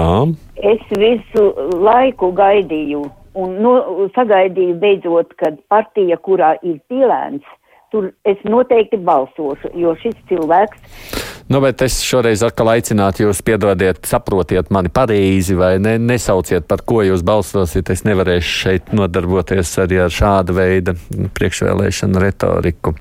Es 0.56 0.84
visu 1.00 1.48
laiku 1.84 2.30
gaidīju 2.36 3.02
un 3.38 3.56
no, 3.64 3.74
sagaidīju 4.16 4.76
beidzot, 4.80 5.32
kad 5.40 5.58
partija, 5.72 6.18
kurā 6.20 6.54
ir 6.60 6.78
pilēns, 6.88 7.44
tur 7.92 8.08
es 8.28 8.40
noteikti 8.48 8.98
balsošu, 9.04 9.70
jo 9.78 9.92
šis 10.00 10.16
cilvēks. 10.30 11.20
Nu, 11.52 11.60
bet 11.60 11.82
es 11.84 11.98
šoreiz 12.06 12.40
atkal 12.46 12.70
aicinātu 12.72 13.26
jūs 13.26 13.42
piedodiet, 13.44 14.00
saprotiet 14.08 14.70
mani 14.72 14.88
pareizi 14.92 15.56
vai 15.58 15.74
ne, 15.82 15.98
nesauciet, 16.00 16.64
par 16.70 16.84
ko 16.88 17.02
jūs 17.04 17.24
balsosiet. 17.26 17.92
Es 17.92 18.06
nevarēšu 18.08 18.58
šeit 18.64 18.92
nodarboties 18.96 19.76
arī 19.84 20.00
ar 20.06 20.14
šāda 20.14 20.56
veida 20.56 20.96
priekšvēlēšanu 21.36 22.22
retoriku. 22.24 22.96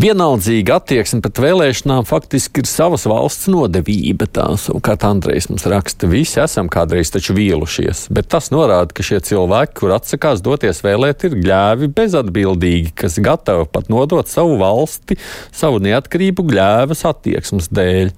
Vienaldzīga 0.00 0.78
attieksme 0.78 1.18
pret 1.20 1.36
vēlēšanām 1.42 2.06
faktiski 2.08 2.62
ir 2.62 2.68
savas 2.70 3.02
valsts 3.10 3.50
nodevība. 3.52 4.24
Tā 4.32 4.46
savukārt 4.56 5.02
Andrejs 5.04 5.50
mums 5.50 5.66
raksta, 5.68 6.08
visi 6.08 6.38
esam 6.40 6.70
kādreiz 6.72 7.10
taču 7.12 7.34
vīlušies, 7.36 8.06
bet 8.14 8.30
tas 8.32 8.48
norāda, 8.54 8.94
ka 8.96 9.04
šie 9.04 9.18
cilvēki, 9.26 9.74
kur 9.76 9.92
atsakās 9.92 10.40
doties 10.46 10.80
vēlēt, 10.86 11.26
ir 11.28 11.36
gļēvi 11.42 11.90
bezatbildīgi, 11.98 12.94
kas 12.96 13.18
gatavi 13.20 13.66
pat 13.74 13.90
nodot 13.92 14.30
savu 14.30 14.54
valsti, 14.62 15.18
savu 15.52 15.82
neatkarību 15.84 16.46
gļēvas 16.48 17.04
attieksmes 17.10 17.68
dēļ. 17.68 18.14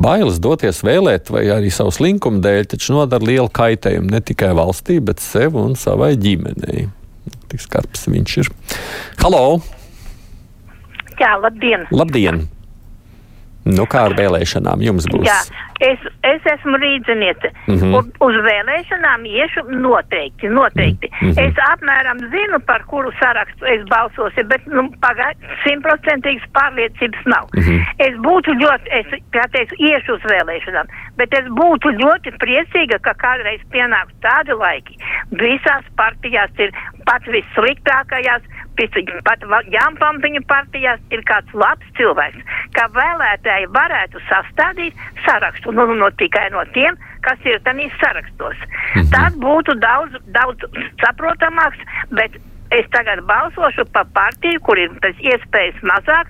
Bailes 0.00 0.38
doties 0.40 0.80
vēlēt, 0.86 1.28
vai 1.34 1.42
arī 1.52 1.74
savu 1.74 1.92
slinkumu 1.92 2.40
dēļ, 2.46 2.70
taču 2.70 2.94
nodara 2.96 3.28
lielu 3.28 3.50
kaitējumu 3.60 4.14
ne 4.14 4.22
tikai 4.24 4.54
valstī, 4.56 5.02
bet 5.04 5.20
sev 5.20 5.58
un 5.60 5.76
savai 5.76 6.14
ģimenei. 6.22 6.86
Tik 7.52 7.66
skarbs 7.66 8.08
viņš 8.08 8.38
ir. 8.40 8.50
Halo! 9.20 9.60
Jā, 11.20 11.36
labdien! 11.40 11.86
Labdien! 11.92 12.46
Nu, 13.68 13.84
kā 13.84 14.06
ar 14.08 14.14
vēlēšanām 14.16 14.80
jums 14.80 15.04
būs? 15.12 15.26
Jā, 15.28 15.36
es, 15.84 16.04
es 16.24 16.46
esmu 16.48 16.78
rīdziniece. 16.80 17.50
Mm. 17.68 17.76
-hmm. 17.76 18.06
Uz 18.24 18.36
vēlēšanām 18.46 19.26
iešu 19.28 19.64
noteikti, 19.84 20.48
noteikti. 20.48 21.10
Mm. 21.20 21.30
-hmm. 21.30 21.42
Es 21.44 21.60
apmēram 21.68 22.18
zinu, 22.32 22.60
par 22.66 22.84
kuru 22.88 23.12
sarakstu 23.20 23.66
es 23.74 23.84
balsošu, 23.92 24.46
bet 24.48 24.66
nu, 24.66 24.88
simtprocentīgas 25.64 26.48
pārliecības 26.56 27.24
nav. 27.26 27.48
Mm. 27.56 27.62
-hmm. 27.62 27.84
Es 28.06 28.14
būtu 28.28 28.56
ļoti, 28.62 28.86
es, 29.00 29.06
kā 29.36 29.44
teicu, 29.52 29.74
iešu 29.78 30.16
uz 30.16 30.24
vēlēšanām, 30.32 30.86
bet 31.16 31.34
es 31.40 31.46
būtu 31.60 31.92
ļoti 32.02 32.32
priecīga, 32.40 32.98
ka 32.98 33.12
kādreiz 33.14 33.60
pienāks 33.72 34.16
tādi 34.24 34.56
laiki. 34.56 34.96
Visās 35.30 35.84
partijās 35.96 36.50
ir 36.58 36.72
pat 37.04 37.22
vissliktākajās, 37.26 38.42
pis- 38.78 39.22
pat 39.24 39.44
Jāmpampiņu 39.74 40.42
partijās 40.46 41.00
ir 41.10 41.22
kāds 41.30 41.54
labs 41.54 41.86
cilvēks, 41.98 42.42
ka 42.76 42.88
vēlētāji 42.96 43.70
varētu 43.76 44.22
sastādīt 44.28 44.94
sarakstu, 45.26 45.72
nu, 45.72 45.86
no 45.94 46.10
tikai 46.22 46.50
no 46.50 46.64
tiem, 46.74 46.98
kas 47.26 47.38
ir 47.44 47.60
tanīs 47.66 47.92
sarakstos. 48.02 48.56
Mm 48.56 49.02
-hmm. 49.02 49.10
Tas 49.14 49.34
būtu 49.34 49.78
daudz, 49.80 50.12
daudz 50.26 50.58
saprotamāks, 51.02 51.80
bet 52.10 52.32
es 52.70 52.86
tagad 52.90 53.24
balsošu 53.26 53.84
par 53.92 54.06
partiju, 54.14 54.60
kur 54.60 54.78
ir 54.78 54.90
pēc 55.02 55.16
iespējas 55.32 55.82
mazāk 55.82 56.26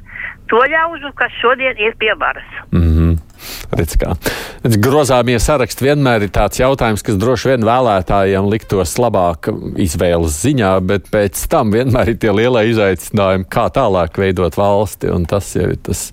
to 0.49 0.63
ļaužu, 0.73 1.13
kas 1.15 1.33
šodien 1.43 1.77
ir 1.79 1.95
pie 1.99 2.15
varas. 2.15 2.51
Mm 2.73 2.81
-hmm. 2.81 3.00
Redz. 3.71 3.95
Redz, 4.65 4.77
grozāmie 4.83 5.37
saraksti 5.43 5.87
vienmēr 5.87 6.27
ir 6.27 6.33
tāds 6.35 6.59
jautājums, 6.59 7.05
kas 7.07 7.19
droši 7.21 7.53
vien 7.53 7.67
vēlētājiem 7.69 8.49
liktos 8.51 8.97
labāk 8.99 9.51
izvēles 9.81 10.41
ziņā, 10.43 10.73
bet 10.87 11.07
pēc 11.13 11.45
tam 11.53 11.71
vienmēr 11.75 12.13
ir 12.13 12.19
tie 12.23 12.35
lielie 12.35 12.65
izaicinājumi, 12.73 13.47
kā 13.51 13.69
tālāk 13.75 14.19
veidot 14.19 14.59
valsti. 14.59 15.13
Tas 15.31 15.53
jau 15.55 15.69
ir 15.71 15.79
tas 15.87 16.09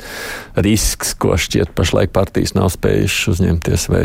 risks, 0.61 1.15
ko 1.17 1.33
šķiet 1.39 1.73
pašlaik 1.77 2.13
partijas 2.13 2.53
nav 2.57 2.69
spējušas 2.75 3.33
uzņemties 3.33 3.87
vai 3.93 4.03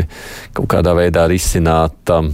kaut 0.57 0.71
kādā 0.73 0.95
veidā 0.97 1.27
risināt. 1.29 1.99
Um, 2.09 2.33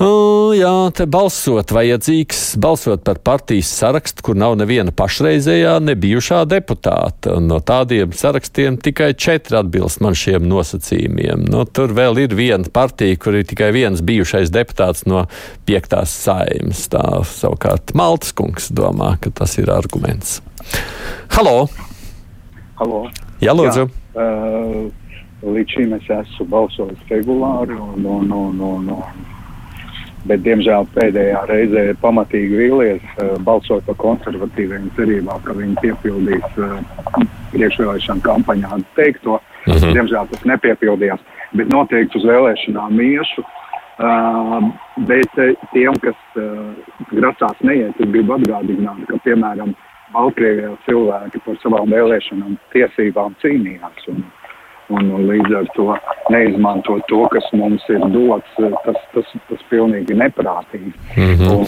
Uh, 0.00 0.54
jā, 0.56 0.70
te 0.96 1.04
balsot 1.04 1.68
vajadzīgs, 1.76 2.54
balsot 2.56 3.02
par 3.04 3.18
partijas 3.20 3.68
sarakstu, 3.76 4.24
kur 4.24 4.38
nav 4.40 4.54
neviena 4.56 4.88
pašreizējā, 4.96 5.74
nebijušā 5.84 6.38
deputāta. 6.48 7.34
Un 7.36 7.50
no 7.50 7.58
tādiem 7.60 8.14
sarakstiem 8.16 8.78
tikai 8.80 9.10
četri 9.12 9.58
atbilst 9.60 10.00
man 10.00 10.16
šiem 10.16 10.46
nosacījumiem. 10.48 11.44
Nu, 11.52 11.66
tur 11.68 11.92
vēl 11.92 12.22
ir 12.24 12.36
viena 12.38 12.72
partija, 12.72 13.18
kur 13.20 13.36
ir 13.36 13.44
tikai 13.50 13.68
viens 13.76 14.00
bijušais 14.00 14.52
deputāts 14.54 15.04
no 15.04 15.26
piektās 15.68 16.14
saimas. 16.24 16.86
Tā 16.92 17.20
savukārt 17.28 17.92
Maltas 17.98 18.32
kungs 18.32 18.70
domā, 18.72 19.18
ka 19.20 19.28
tas 19.42 19.58
ir 19.60 19.68
arguments. 19.74 20.40
Halo! 21.36 21.66
Halo. 22.80 23.04
Jā, 23.44 23.52
lūdzu. 23.52 23.84
Jā, 24.16 24.24
uh, 24.24 25.52
līdz 25.52 25.76
šim 25.76 25.92
es 25.98 26.08
esmu 26.16 26.48
balsojis 26.48 27.12
regulāri, 27.12 27.76
un, 27.76 28.00
un, 28.00 28.32
un, 28.32 28.64
un, 28.72 28.90
un, 28.96 29.22
bet, 30.28 30.42
diemžēl, 30.46 30.86
pēdējā 30.96 31.44
reizē 31.50 31.86
ir 31.90 32.00
pamatīgi 32.02 32.58
vīlies 32.60 33.06
uh, 33.16 33.34
balsot 33.46 33.86
par 33.88 33.98
konservatīviem 34.02 34.90
cerībā, 34.98 35.38
ka 35.46 35.56
viņi 35.58 35.78
piepildīs 35.82 36.60
uh, 36.60 36.76
priekšvēlēšana 37.54 38.24
kampaņā 38.26 38.82
teikto. 38.98 39.40
Mm 39.66 39.72
-hmm. 39.72 39.96
Diemžēl 39.98 40.30
tas 40.30 40.44
nepiepildījās, 40.44 41.20
bet 41.54 41.72
noteikti 41.72 42.18
uz 42.18 42.24
vēlēšanām 42.26 43.00
iešu. 43.00 43.44
Uh, 44.02 44.72
bet 45.06 45.38
eh, 45.38 45.52
tiem, 45.72 45.94
kas 46.02 46.16
uh, 46.40 46.72
grasās 47.12 47.58
neiet, 47.60 47.98
es 48.00 48.08
gribu 48.08 48.34
atgādināt, 48.38 49.04
ka, 49.06 49.18
piemēram, 49.26 49.74
Baltkrievijā 50.12 50.72
cilvēki 50.86 51.40
par 51.44 51.58
savām 51.62 51.92
vēlēšanām 51.92 52.56
tiesībām 52.72 53.36
cīnījās. 53.44 54.08
Un, 54.12 54.24
un, 54.92 55.10
un 55.16 55.26
līdz 55.30 55.56
ar 55.60 55.68
to 55.76 55.88
neizmantot 56.32 57.04
to, 57.10 57.22
kas 57.32 57.48
mums 57.56 57.84
ir 57.92 58.04
dots, 58.14 58.56
tas, 58.86 59.02
tas, 59.14 59.34
tas 59.50 59.66
pilnīgi 59.70 60.16
neprātīgi. 60.18 60.92
Mm 61.16 61.34
-hmm. 61.38 61.66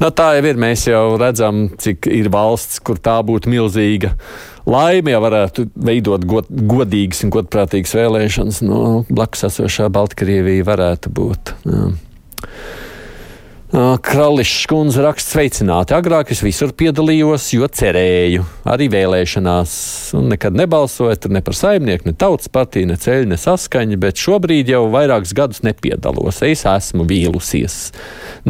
Nu, 0.00 0.08
tā 0.16 0.30
jau 0.36 0.44
ir. 0.48 0.56
Mēs 0.56 0.86
jau 0.88 1.18
redzam, 1.20 1.68
cik 1.76 2.06
ir 2.06 2.30
valsts, 2.32 2.80
kur 2.80 2.96
tā 2.96 3.18
būtu 3.26 3.50
milzīga 3.52 4.14
laime, 4.66 5.10
ja 5.10 5.20
varētu 5.20 5.66
veidot 5.76 6.24
god, 6.24 6.48
godīgas 6.48 7.24
un 7.24 7.32
godprātīgas 7.34 7.94
vēlēšanas. 7.98 8.62
No 8.64 9.04
blakus 9.10 9.44
esošā 9.50 9.90
Baltkrievija 9.92 10.64
varētu 10.64 11.12
būt. 11.12 11.54
Jā. 11.68 11.90
Krališs 13.70 14.64
kundze 14.66 15.02
raksta 15.04 15.36
sveicināti. 15.36 15.94
Agrāk 15.94 16.32
es 16.34 16.40
visur 16.42 16.72
piedalījos, 16.74 17.44
jo 17.54 17.68
cerēju, 17.70 18.42
arī 18.66 18.88
vēlēšanās, 18.90 19.74
un 20.18 20.26
nekad 20.32 20.56
nebalsoju 20.58 21.30
ne 21.30 21.42
par 21.46 21.54
saimnieku, 21.54 22.08
ne 22.10 22.16
tautas 22.18 22.50
partiju, 22.50 22.88
ne 22.90 22.96
ceļu, 22.98 23.28
ne 23.30 23.38
saskaņu, 23.38 23.98
bet 24.02 24.18
šobrīd 24.18 24.72
jau 24.72 24.88
vairākus 24.90 25.34
gadus 25.38 25.62
nepiedalos. 25.62 26.40
Es 26.42 26.64
esmu 26.66 27.06
vīlusies. 27.06 27.76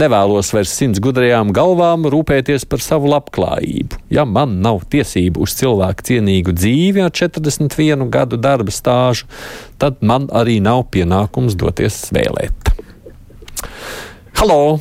Nevēlos 0.00 0.54
vairs 0.56 0.72
simts 0.72 1.02
gudrajām 1.04 1.52
galvām 1.52 2.08
rūpēties 2.08 2.64
par 2.70 2.80
savu 2.80 3.12
labklājību. 3.12 4.00
Ja 4.16 4.24
man 4.24 4.62
nav 4.64 4.86
tiesību 4.88 5.44
uz 5.44 5.52
cilvēku 5.60 6.06
cienīgu 6.14 6.54
dzīvi 6.56 7.04
ar 7.04 7.12
41 7.12 8.08
gadu 8.08 8.40
darba 8.40 8.72
stāžu, 8.72 9.28
tad 9.76 10.00
man 10.00 10.30
arī 10.32 10.62
nav 10.64 10.86
pienākums 10.96 11.60
doties 11.60 12.06
vēlēt. 12.16 12.72
Halo! 14.40 14.80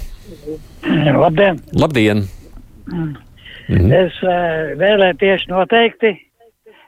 Labdien! 0.83 1.59
Labdien! 1.73 2.23
Mm. 2.91 3.15
Mhm. 3.69 3.91
Es 3.93 4.15
uh, 4.25 4.73
vēlēju 4.79 5.17
tieši 5.21 5.51
noteikti. 5.51 6.15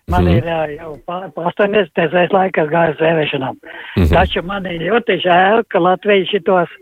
Man 0.10 0.25
mm. 0.25 0.38
ir 0.39 0.47
uh, 0.49 0.71
jau 0.80 0.93
pār 1.06 1.27
80. 1.38 2.01
Es 2.23 2.34
laikā 2.34 2.65
gāju 2.71 2.95
uz 2.95 3.04
vēlēšanām. 3.04 3.60
Mhm. 3.97 4.10
Taču 4.15 4.43
man 4.47 4.65
ir 4.69 4.82
ļoti 4.88 5.19
žēl, 5.25 5.65
ka 5.69 5.84
Latvija 5.84 6.25
šitos, 6.32 6.73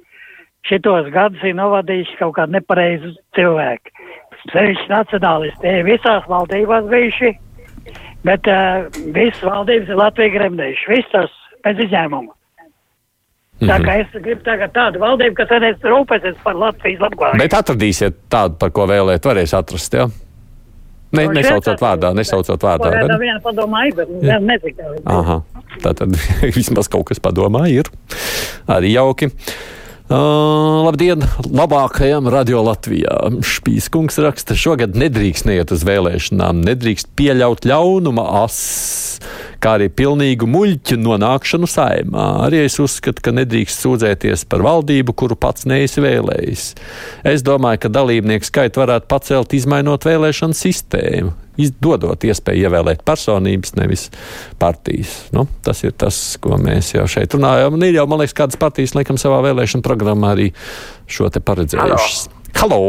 šitos 0.69 1.11
gadus 1.15 1.43
ir 1.43 1.57
novadījuši 1.59 2.17
kaut 2.21 2.37
kādu 2.39 2.57
nepareizu 2.57 3.13
cilvēku. 3.37 3.95
Sevišķi 4.53 4.87
nacionālisti. 4.87 5.61
Tie 5.65 5.83
visās 5.83 6.23
valdībās 6.31 6.87
bijuši, 6.87 7.33
bet 8.23 8.47
uh, 8.47 8.87
visas 9.11 9.43
valdības 9.43 9.91
ir 9.91 9.99
Latvija 9.99 10.35
gremdējuši. 10.37 10.91
Visas 10.95 11.39
bez 11.65 11.87
izņēmuma. 11.89 12.38
Tā 13.59 13.75
kā 13.83 13.97
es 13.99 14.13
gribu 14.23 14.41
tagad 14.45 14.71
tādu 14.75 15.01
valdību, 15.01 15.35
kas 15.35 15.49
varēs 15.51 15.81
rūpēties 15.83 16.37
par 16.45 16.55
Latvijas 16.55 17.01
labklājību. 17.03 17.41
Bet 17.43 17.55
atradīsiet 17.57 18.15
tādu, 18.31 18.55
par 18.61 18.71
ko 18.71 18.85
vēlēt, 18.87 19.25
varēs 19.27 19.53
atrast. 19.57 19.93
Ja? 19.99 20.05
Ne, 21.11 21.25
Nu, 21.25 21.33
nesaucot 21.33 21.81
vārdā, 21.81 22.13
nesaucot 22.15 22.61
vārdā. 22.61 22.91
Pagaidām 22.91 23.09
bet- 23.15 23.23
viena 23.25 23.39
padomāja, 23.43 23.95
bet 23.97 24.11
nezinu. 24.45 24.93
Aha, 25.09 25.39
tā 25.83 25.93
tad 25.97 26.13
vismaz 26.57 26.87
kaut 26.87 27.07
kas 27.09 27.19
padomā 27.19 27.65
ir. 27.73 27.89
Arī 28.69 28.93
jauki. 28.93 29.31
Uh, 30.09 30.87
labdien! 30.87 31.21
Labākajam 31.53 32.25
radio 32.33 32.63
Latvijā. 32.65 33.13
Špīskungs 33.45 34.15
raksta, 34.25 34.55
šogad 34.57 34.95
nedrīkst 34.97 35.45
neiet 35.45 35.69
uz 35.69 35.83
vēlēšanām, 35.85 36.63
nedrīkst 36.65 37.11
pieļaut 37.13 37.67
ļaunuma 37.69 38.23
ass, 38.39 39.19
kā 39.61 39.75
arī 39.77 39.91
pilnīgu 39.93 40.49
muļķu 40.49 40.97
nonākšanu 41.03 41.69
saimā. 41.69 42.25
Arī 42.47 42.63
es 42.65 42.79
uzskatu, 42.81 43.21
ka 43.21 43.35
nedrīkst 43.37 43.85
sūdzēties 43.85 44.47
par 44.49 44.65
valdību, 44.65 45.13
kuru 45.13 45.37
pats 45.37 45.69
neesi 45.69 46.01
vēlējis. 46.01 46.65
Es 47.29 47.45
domāju, 47.45 47.83
ka 47.85 47.93
dalībnieku 47.99 48.49
skaitu 48.49 48.81
varētu 48.81 49.05
pacelt, 49.13 49.53
izmainot 49.61 50.09
vēlēšanu 50.09 50.57
sistēmu 50.57 51.35
dodot 51.83 52.23
iespēju 52.23 52.69
ievēlēt 52.69 53.03
personības, 53.07 53.75
nevis 53.75 54.07
partijas. 54.61 55.15
Nu, 55.35 55.45
tas 55.65 55.83
ir 55.83 55.91
tas, 55.99 56.17
ko 56.41 56.55
mēs 56.61 56.93
jau 56.95 57.05
šeit 57.11 57.35
runājam. 57.35 57.75
Un 57.75 57.83
ir 57.87 57.99
jau, 57.99 58.07
man 58.09 58.23
liekas, 58.23 58.37
kādas 58.37 58.59
partijas, 58.59 58.95
laikam, 58.95 59.19
savā 59.19 59.41
vēlēšana 59.49 59.85
programmā 59.85 60.33
arī 60.37 60.49
šo 61.11 61.27
te 61.33 61.43
paredzējušas. 61.43 62.29
Halo! 62.61 62.81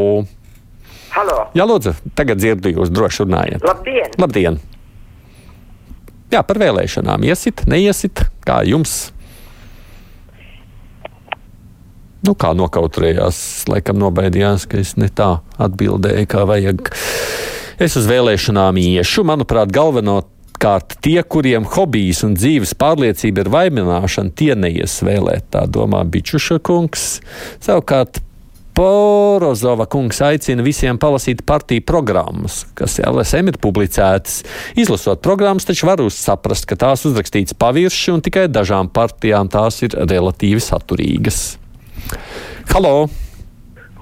Halo! 1.11 1.39
Jā, 1.59 1.67
lūdzu, 1.67 1.97
tagad 2.15 2.39
dzirdu 2.39 2.71
jūs 2.77 2.93
droši 2.95 3.25
runājat. 3.27 3.67
Labdien! 3.67 4.15
Labdien! 4.23 4.61
Jā, 6.31 6.45
par 6.47 6.61
vēlēšanām. 6.63 7.27
Iesit, 7.27 7.65
neiesit, 7.67 8.23
kā 8.47 8.61
jums? 8.63 9.11
Nu, 12.21 12.37
kā 12.39 12.53
nokautrējās, 12.55 13.65
laikam 13.71 13.99
nobaidījās, 13.99 14.69
ka 14.71 14.79
es 14.79 14.95
ne 15.01 15.09
tā 15.09 15.41
atbildēju, 15.59 16.29
kā 16.31 16.45
vajag. 16.47 16.93
Es 17.81 17.97
uz 17.97 18.05
vēlēšanām 18.11 18.77
iešu, 18.77 19.25
manuprāt, 19.25 19.73
galveno 19.73 20.21
Savukārt 20.61 20.99
tie, 21.01 21.23
kuriem 21.25 21.65
hobijs 21.65 22.19
un 22.21 22.35
dzīves 22.37 22.75
pārliecība 22.77 23.41
ir 23.41 23.49
vainināšana, 23.49 24.33
tie 24.37 24.53
neies 24.53 24.99
vēlēt, 25.01 25.47
tā 25.49 25.63
domā 25.65 26.03
Bičuša 26.05 26.59
kungs. 26.61 27.23
Savukārt 27.65 28.21
Porozova 28.77 29.87
kungs 29.89 30.21
aicina 30.21 30.61
visiem 30.61 30.99
palasīt 31.01 31.41
partiju 31.49 31.81
programmas, 31.89 32.67
kas 32.77 32.99
LSM 33.01 33.55
ir 33.55 33.57
publicētas. 33.57 34.43
Izlasot 34.77 35.23
programmas, 35.25 35.65
taču 35.65 35.89
var 35.89 36.03
saprast, 36.13 36.69
ka 36.69 36.77
tās 36.77 37.07
uzrakstītas 37.09 37.57
pavirši 37.57 38.13
un 38.13 38.21
tikai 38.21 38.45
dažām 38.53 38.93
partijām 38.93 39.49
tās 39.49 39.81
ir 39.81 39.97
relatīvi 39.97 40.61
saturīgas. 40.61 41.57
Halo! 42.75 43.09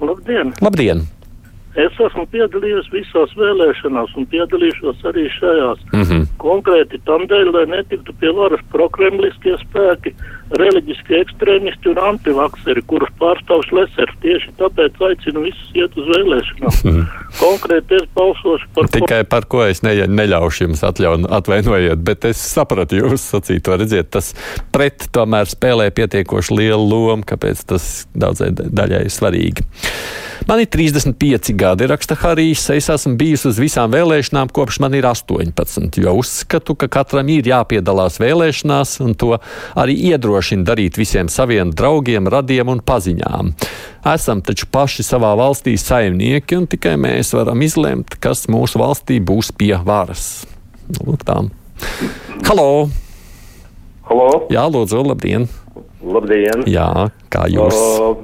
Labdien! 0.03 0.51
Labdien. 0.59 1.07
Es 1.77 1.93
esmu 2.01 2.25
piedalījies 2.33 2.87
visās 2.89 3.33
vēlēšanās 3.37 4.15
un 4.17 4.25
piedalīšos 4.31 5.03
arī 5.05 5.27
šajās. 5.35 5.83
Mm 5.93 6.01
-hmm. 6.01 6.23
Konkrēti 6.41 6.97
tam 7.05 7.27
dēļ, 7.29 7.51
lai 7.53 7.65
netiktu 7.69 8.13
pie 8.19 8.31
varas 8.33 8.63
prokremliskie 8.73 9.53
spēki, 9.61 10.15
reliģiskie 10.57 11.19
ekstrēmisti 11.21 11.91
un 11.91 11.99
antivakseri, 12.09 12.81
kurus 12.89 13.11
pārstāv 13.21 13.61
Šlesers. 13.67 14.15
Tieši 14.23 14.53
tāpēc 14.59 14.97
aicinu 15.09 15.43
visus 15.45 15.73
iet 15.77 15.97
uz 15.99 16.07
vēlēšanām. 16.09 16.77
-hmm. 16.83 17.03
Konkrēti 17.39 17.99
es 17.99 18.07
balsošu 18.15 18.69
par 18.75 18.89
Tikai 18.93 19.23
par 19.23 19.45
ko 19.45 19.63
es 19.65 19.83
ne, 19.85 19.93
neļaušu 20.07 20.65
jums 20.65 20.83
atļaun, 20.83 21.27
atvainojiet, 21.39 22.01
bet 22.03 22.25
es 22.25 22.41
sapratu 22.41 23.03
jūs 23.03 23.29
sacīto. 23.33 23.77
Redziet, 23.77 24.09
tas 24.09 24.33
pret 24.71 25.07
tomēr 25.13 25.45
spēlē 25.49 25.91
pietiekoši 25.91 26.57
lielu 26.57 26.89
lomu, 26.89 27.23
kāpēc 27.27 27.65
tas 27.69 28.07
daudzai 28.15 28.51
daļai 28.55 29.05
ir 29.05 29.13
svarīgi. 29.13 29.67
Man 30.49 30.63
ir 30.63 30.69
35 30.71 31.53
gadi, 31.53 31.85
raksta 31.85 32.15
Harijs. 32.17 32.63
Es 32.73 32.87
esmu 32.89 33.13
bijis 33.19 33.43
uz 33.45 33.59
visām 33.61 33.91
vēlēšanām, 33.93 34.49
kopš 34.55 34.79
man 34.81 34.95
ir 34.97 35.05
18. 35.05 35.99
Jo 36.01 36.15
uzskatu, 36.17 36.73
ka 36.79 36.87
katram 36.89 37.29
ir 37.29 37.45
jāpiedalās 37.51 38.17
vēlēšanās, 38.21 38.95
un 39.05 39.13
to 39.19 39.35
arī 39.77 39.97
iedrošina 40.39 40.63
darīt 40.63 40.97
visiem 40.97 41.27
saviem 41.27 41.71
draugiem, 41.71 42.27
radiem 42.27 42.69
un 42.71 42.79
paziņām. 42.79 43.51
Esam 44.07 44.41
taču 44.41 44.67
paši 44.71 45.03
savā 45.03 45.35
valstī 45.35 45.75
saimnieki, 45.77 46.55
un 46.55 46.67
tikai 46.67 46.95
mēs 46.95 47.33
varam 47.35 47.59
izlemt, 47.61 48.15
kas 48.21 48.47
mūsu 48.47 48.79
valstī 48.79 49.19
būs 49.19 49.51
pie 49.51 49.75
varas. 49.83 50.47
Lūk, 50.87 51.25
tā. 51.27 51.43
Halo! 52.47 52.87
Halo! 54.07 54.47
Jā, 54.49 54.63
lūdzu, 54.71 55.03
labdien! 55.03 55.49
Labdien! 56.01 56.63
Jā, 56.67 57.09
kā 57.29 57.43
jūs? 57.51 57.75
Uh, 57.75 58.15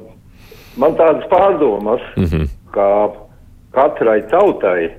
man 0.78 0.96
tādas 0.96 1.28
pārdomas, 1.28 2.02
mm 2.16 2.26
-hmm. 2.26 2.48
ka 2.72 3.12
katrai 3.76 4.22
tautai 4.32 4.96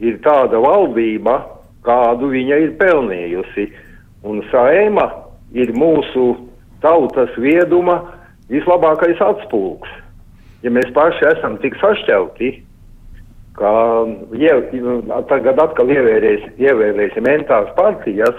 ir 0.00 0.18
tāda 0.26 0.58
valdība, 0.58 1.38
kādu 1.86 2.34
viņa 2.34 2.58
ir 2.66 2.76
pelnījusi. 2.82 3.70
Un 4.26 4.42
saima 4.50 5.06
ir 5.54 5.70
mūsu 5.72 6.47
tautas 6.80 7.30
vieduma 7.36 8.00
vislabākais 8.52 9.20
atspūgs. 9.20 9.90
Ja 10.62 10.72
mēs 10.74 10.88
paši 10.94 11.28
esam 11.32 11.58
tik 11.62 11.76
sašķelti, 11.78 12.50
ka 13.58 13.72
ja, 14.38 14.56
tagad 15.30 15.60
atkal 15.62 15.90
ievērēs, 15.90 16.48
ievēlēsim 16.62 17.28
entās 17.30 17.70
partijas, 17.78 18.34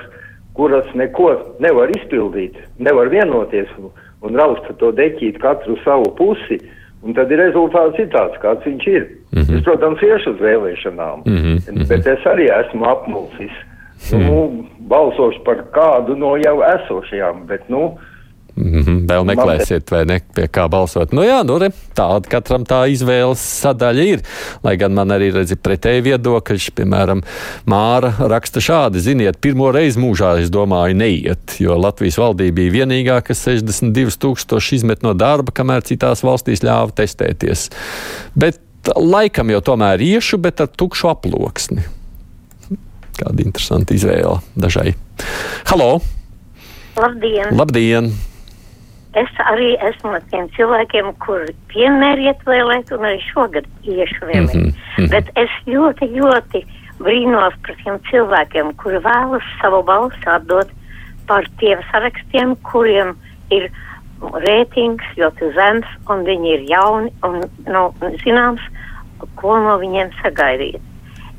kuras 0.58 0.88
neko 0.96 1.32
nevar 1.64 1.92
izpildīt, 1.96 2.58
nevar 2.84 3.12
vienoties 3.12 3.72
un, 3.80 3.94
un 4.26 4.36
raust 4.40 4.68
to 4.82 4.92
deķīt 4.96 5.40
katru 5.44 5.78
savu 5.86 6.12
pusi, 6.18 6.60
un 7.04 7.16
tad 7.16 7.32
ir 7.32 7.40
rezultāts 7.40 8.00
ir 8.02 8.10
tāds, 8.12 8.36
kāds 8.44 8.68
viņš 8.68 8.88
ir. 8.92 9.08
Mm 9.32 9.42
-hmm. 9.42 9.58
Es, 9.58 9.64
protams, 9.64 10.04
iešu 10.04 10.36
uz 10.36 10.40
vēlēšanām, 10.44 11.24
mm 11.26 11.38
-hmm. 11.38 11.88
bet 11.88 12.08
es 12.08 12.24
arī 12.26 12.50
esmu 12.60 12.86
apmulsis. 12.86 13.56
Mm 14.12 14.20
-hmm. 14.20 14.26
Nu, 14.26 14.66
balsošu 14.80 15.44
par 15.44 15.64
kādu 15.72 16.16
no 16.16 16.38
jau 16.38 16.62
esošajām, 16.76 17.46
bet, 17.48 17.70
nu, 17.70 17.98
Mm 18.60 18.84
-hmm, 18.84 18.96
vēl 19.08 19.24
meklēsiet, 19.24 19.92
vai 19.92 20.02
ne, 20.06 20.18
pie 20.36 20.44
kā 20.52 20.66
balsot. 20.68 21.14
Nu 21.16 21.24
jā, 21.24 21.38
nu 21.48 21.56
re, 21.62 21.70
tāda 21.96 22.28
katram 22.28 22.66
tā 22.68 22.82
izvēles 22.92 23.40
sadaļa 23.40 24.04
ir. 24.04 24.24
Lai 24.64 24.76
gan 24.78 24.94
man 24.94 25.14
arī 25.16 25.30
redzi 25.32 25.56
pretēji 25.56 26.04
viedokļi, 26.10 26.74
piemēram, 26.76 27.24
Māra 27.66 28.12
raksta 28.20 28.60
šādi, 28.60 29.00
ziniet, 29.00 29.40
pirmo 29.40 29.72
reizi 29.72 30.00
mūžā 30.00 30.42
es 30.44 30.52
domāju 30.52 30.96
neiet, 30.96 31.56
jo 31.60 31.78
Latvijas 31.78 32.18
valdība 32.18 32.56
bija 32.56 32.72
vienīgā, 32.72 33.22
kas 33.24 33.48
62 33.48 34.20
tūkstoši 34.20 34.76
izmet 34.76 35.04
no 35.04 35.14
darba, 35.14 35.52
kamēr 35.56 35.82
citās 35.82 36.24
valstīs 36.24 36.60
ļāva 36.60 36.92
testēties. 36.92 37.70
Bet 38.36 38.60
laikam 38.96 39.50
jau 39.50 39.62
tomēr 39.62 40.02
iešu, 40.02 40.38
bet 40.38 40.60
ar 40.60 40.68
tukšu 40.68 41.08
aploksni. 41.16 41.84
Kāda 43.20 43.44
interesanta 43.44 43.94
izvēle 43.94 44.42
dažai. 44.56 44.96
Halo! 45.72 46.02
Labdien! 47.00 47.56
Labdien! 47.56 48.29
Es 49.18 49.30
arī 49.42 49.72
esmu 49.82 50.12
no 50.14 50.20
tiem 50.30 50.50
cilvēkiem, 50.54 51.08
kuri 51.24 51.56
vienmēr 51.74 52.20
iet 52.28 52.44
vēlēt, 52.46 52.92
un 52.94 53.08
arī 53.10 53.18
šogad 53.32 53.66
iešu 53.82 54.28
vēlēt. 54.30 54.54
Mm 54.54 54.70
-hmm. 54.70 55.10
Bet 55.10 55.32
es 55.36 55.50
ļoti, 55.66 56.12
ļoti 56.14 56.62
brīnos 57.00 57.56
par 57.66 57.76
tiem 57.84 57.98
cilvēkiem, 58.12 58.76
kuri 58.78 59.02
vēlas 59.02 59.46
savu 59.62 59.82
balsi 59.84 60.26
atdot 60.26 60.70
par 61.28 61.46
tiem 61.60 61.82
sarakstiem, 61.92 62.56
kuriem 62.70 63.16
ir 63.50 63.72
rētings 64.46 65.06
ļoti 65.18 65.54
zems, 65.56 65.88
un 66.12 66.24
viņi 66.28 66.54
ir 66.54 66.66
jauni, 66.70 67.12
un 67.24 67.42
nav 67.66 67.94
nu, 68.02 68.12
zināms, 68.24 68.62
ko 69.40 69.58
no 69.58 69.78
viņiem 69.80 70.12
sagaidīt. 70.22 70.82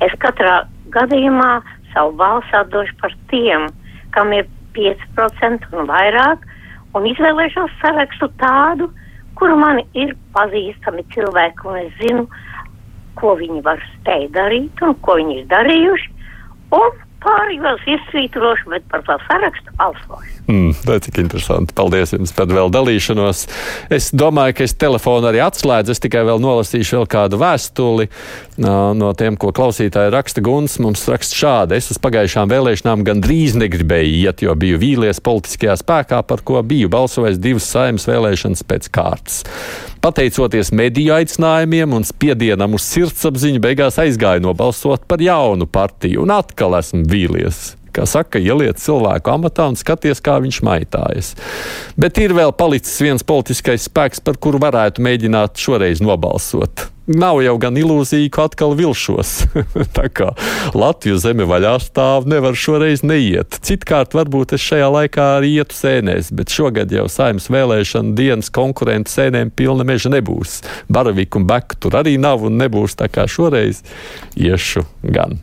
Es 0.01 0.13
katrā 0.19 0.65
gadījumā 0.95 1.61
savu 1.93 2.17
balsi 2.17 2.57
atdošu 2.57 2.97
par 3.01 3.15
tiem, 3.33 3.69
kam 4.11 4.33
ir 4.33 4.49
5% 4.75 5.67
un 5.77 5.87
vairāk, 5.91 6.47
un 6.99 7.07
izvēlēšos 7.11 7.77
sarakstu 7.83 8.31
tādu, 8.41 8.91
kuru 9.39 9.57
man 9.61 9.83
ir 9.97 10.17
pazīstami 10.37 11.05
cilvēki, 11.15 11.69
un 11.69 11.79
es 11.85 11.93
zinu, 12.01 12.27
ko 13.21 13.35
viņi 13.39 13.63
var 13.67 13.81
spēj 13.95 14.29
darīt 14.35 14.83
un 14.85 14.97
ko 15.05 15.19
viņi 15.21 15.41
ir 15.43 15.47
darījuši. 15.51 16.11
Un 16.77 17.01
pārējos 17.25 17.83
izsvītrošu, 17.97 18.71
bet 18.73 18.87
par 18.93 19.05
to 19.07 19.17
sarakstu 19.27 19.75
balsošu. 19.79 20.37
Mm, 20.51 20.73
tā 20.83 20.97
ir 20.97 21.03
cik 21.05 21.21
interesanti. 21.23 21.75
Paldies 21.77 22.15
jums 22.15 22.33
par 22.35 22.51
vēl 22.51 22.73
dalīšanos. 22.75 23.45
Es 23.93 24.11
domāju, 24.17 24.57
ka 24.59 24.67
es 24.67 24.75
telefonu 24.75 25.31
arī 25.31 25.43
atslēdzu. 25.45 25.95
Es 25.95 26.03
tikai 26.03 26.25
vēl 26.27 26.43
nolasīšu 26.43 26.99
vēl 26.99 27.07
kādu 27.13 27.39
vēstuli 27.41 28.09
no 28.61 29.13
tiem, 29.19 29.39
ko 29.41 29.53
klausītāji 29.57 30.13
raksta. 30.15 30.43
Guns 30.45 30.79
mums 30.83 31.07
raksta 31.11 31.39
šādi. 31.43 31.79
Es 31.79 31.93
uz 31.95 32.01
pagājušām 32.03 32.51
vēlēšanām 32.51 33.05
gandrīz 33.07 33.57
negribēju 33.61 34.17
iet, 34.25 34.45
jo 34.47 34.57
biju 34.59 34.81
vīlies 34.83 35.23
politiskajā 35.25 35.79
spēkā, 35.81 36.25
par 36.27 36.43
ko 36.47 36.59
biju 36.67 36.91
balsojis 36.93 37.41
divas 37.41 37.71
saimas 37.71 38.09
vēlēšanas 38.11 38.67
pēc 38.67 38.91
kārtas. 38.91 39.45
Pateicoties 40.01 40.71
mediju 40.73 41.13
aicinājumiem 41.13 41.93
un 41.93 42.07
spiedienam 42.09 42.73
uz 42.79 42.87
sirdsapziņu, 42.89 43.61
beigās 43.61 43.99
aizgāju 44.01 44.41
nobalsot 44.47 45.05
par 45.11 45.21
jaunu 45.21 45.69
partiju 45.69 46.23
un 46.25 46.33
atkal 46.39 46.79
esmu 46.79 47.05
vīlies 47.11 47.75
kā 47.91 48.07
saka, 48.07 48.39
ieliet 48.39 48.79
cilvēku 48.79 49.33
amatā 49.33 49.67
un 49.67 49.77
skaties, 49.77 50.23
kā 50.23 50.37
viņš 50.41 50.61
maitājas. 50.63 51.33
Bet 51.99 52.21
ir 52.23 52.33
vēl 52.39 52.55
palicis 52.55 53.01
viens 53.03 53.27
politiskais 53.27 53.89
spēks, 53.91 54.23
par 54.23 54.39
kuru 54.39 54.63
varētu 54.63 55.03
mēģināt 55.03 55.59
šoreiz 55.59 55.99
nobalsot 56.05 56.87
nav 57.11 57.41
jau 57.43 57.57
gan 57.61 57.77
ilūzija, 57.79 58.31
ka 58.33 58.47
atkal 58.49 58.75
vilšos. 58.79 59.33
tā 59.97 60.07
kā 60.15 60.31
Latvijas 60.77 61.25
zeme 61.25 61.47
vaļā 61.49 61.75
stāv, 61.83 62.29
nevar 62.31 62.57
šoreiz 62.59 63.05
neiet. 63.07 63.59
Citkārt 63.67 64.15
varbūt 64.17 64.55
es 64.57 64.65
šajā 64.65 64.89
laikā 64.95 65.27
arī 65.39 65.55
ietu 65.59 65.77
sēnēs, 65.77 66.33
bet 66.37 66.55
šogad 66.55 66.93
jau 66.95 67.07
saimnes 67.11 67.51
vēlēšana 67.53 68.15
dienas 68.19 68.53
konkurentu 68.55 69.13
sēnēm 69.13 69.53
pilna 69.57 69.87
meža 69.89 70.13
nebūs. 70.13 70.61
Baraviku 70.93 71.41
un 71.41 71.49
beku 71.51 71.81
tur 71.83 71.99
arī 72.01 72.17
nav 72.21 72.47
un 72.47 72.61
nebūs, 72.61 72.99
tā 73.01 73.11
kā 73.13 73.27
šoreiz 73.31 73.83
iešu 74.39 74.87
gan. 75.03 75.41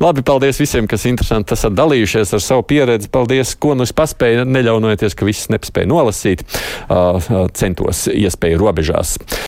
Labi, 0.00 0.24
paldies 0.26 0.58
visiem, 0.58 0.88
kas 0.90 1.04
interesanti 1.06 1.54
esat 1.54 1.74
dalījušies 1.76 2.32
ar 2.34 2.42
savu 2.42 2.64
pieredzi. 2.66 3.10
Paldies, 3.12 3.54
ko 3.60 3.74
nu 3.78 3.86
es 3.86 3.92
paspēju, 3.94 4.46
neļaunojoties, 4.48 5.14
ka 5.14 5.28
viss 5.28 5.50
nespēja 5.52 5.90
nolasīt. 5.90 6.42
Uh, 6.88 7.46
centos 7.54 8.06
iespēju 8.10 8.58
robežās. 8.60 9.16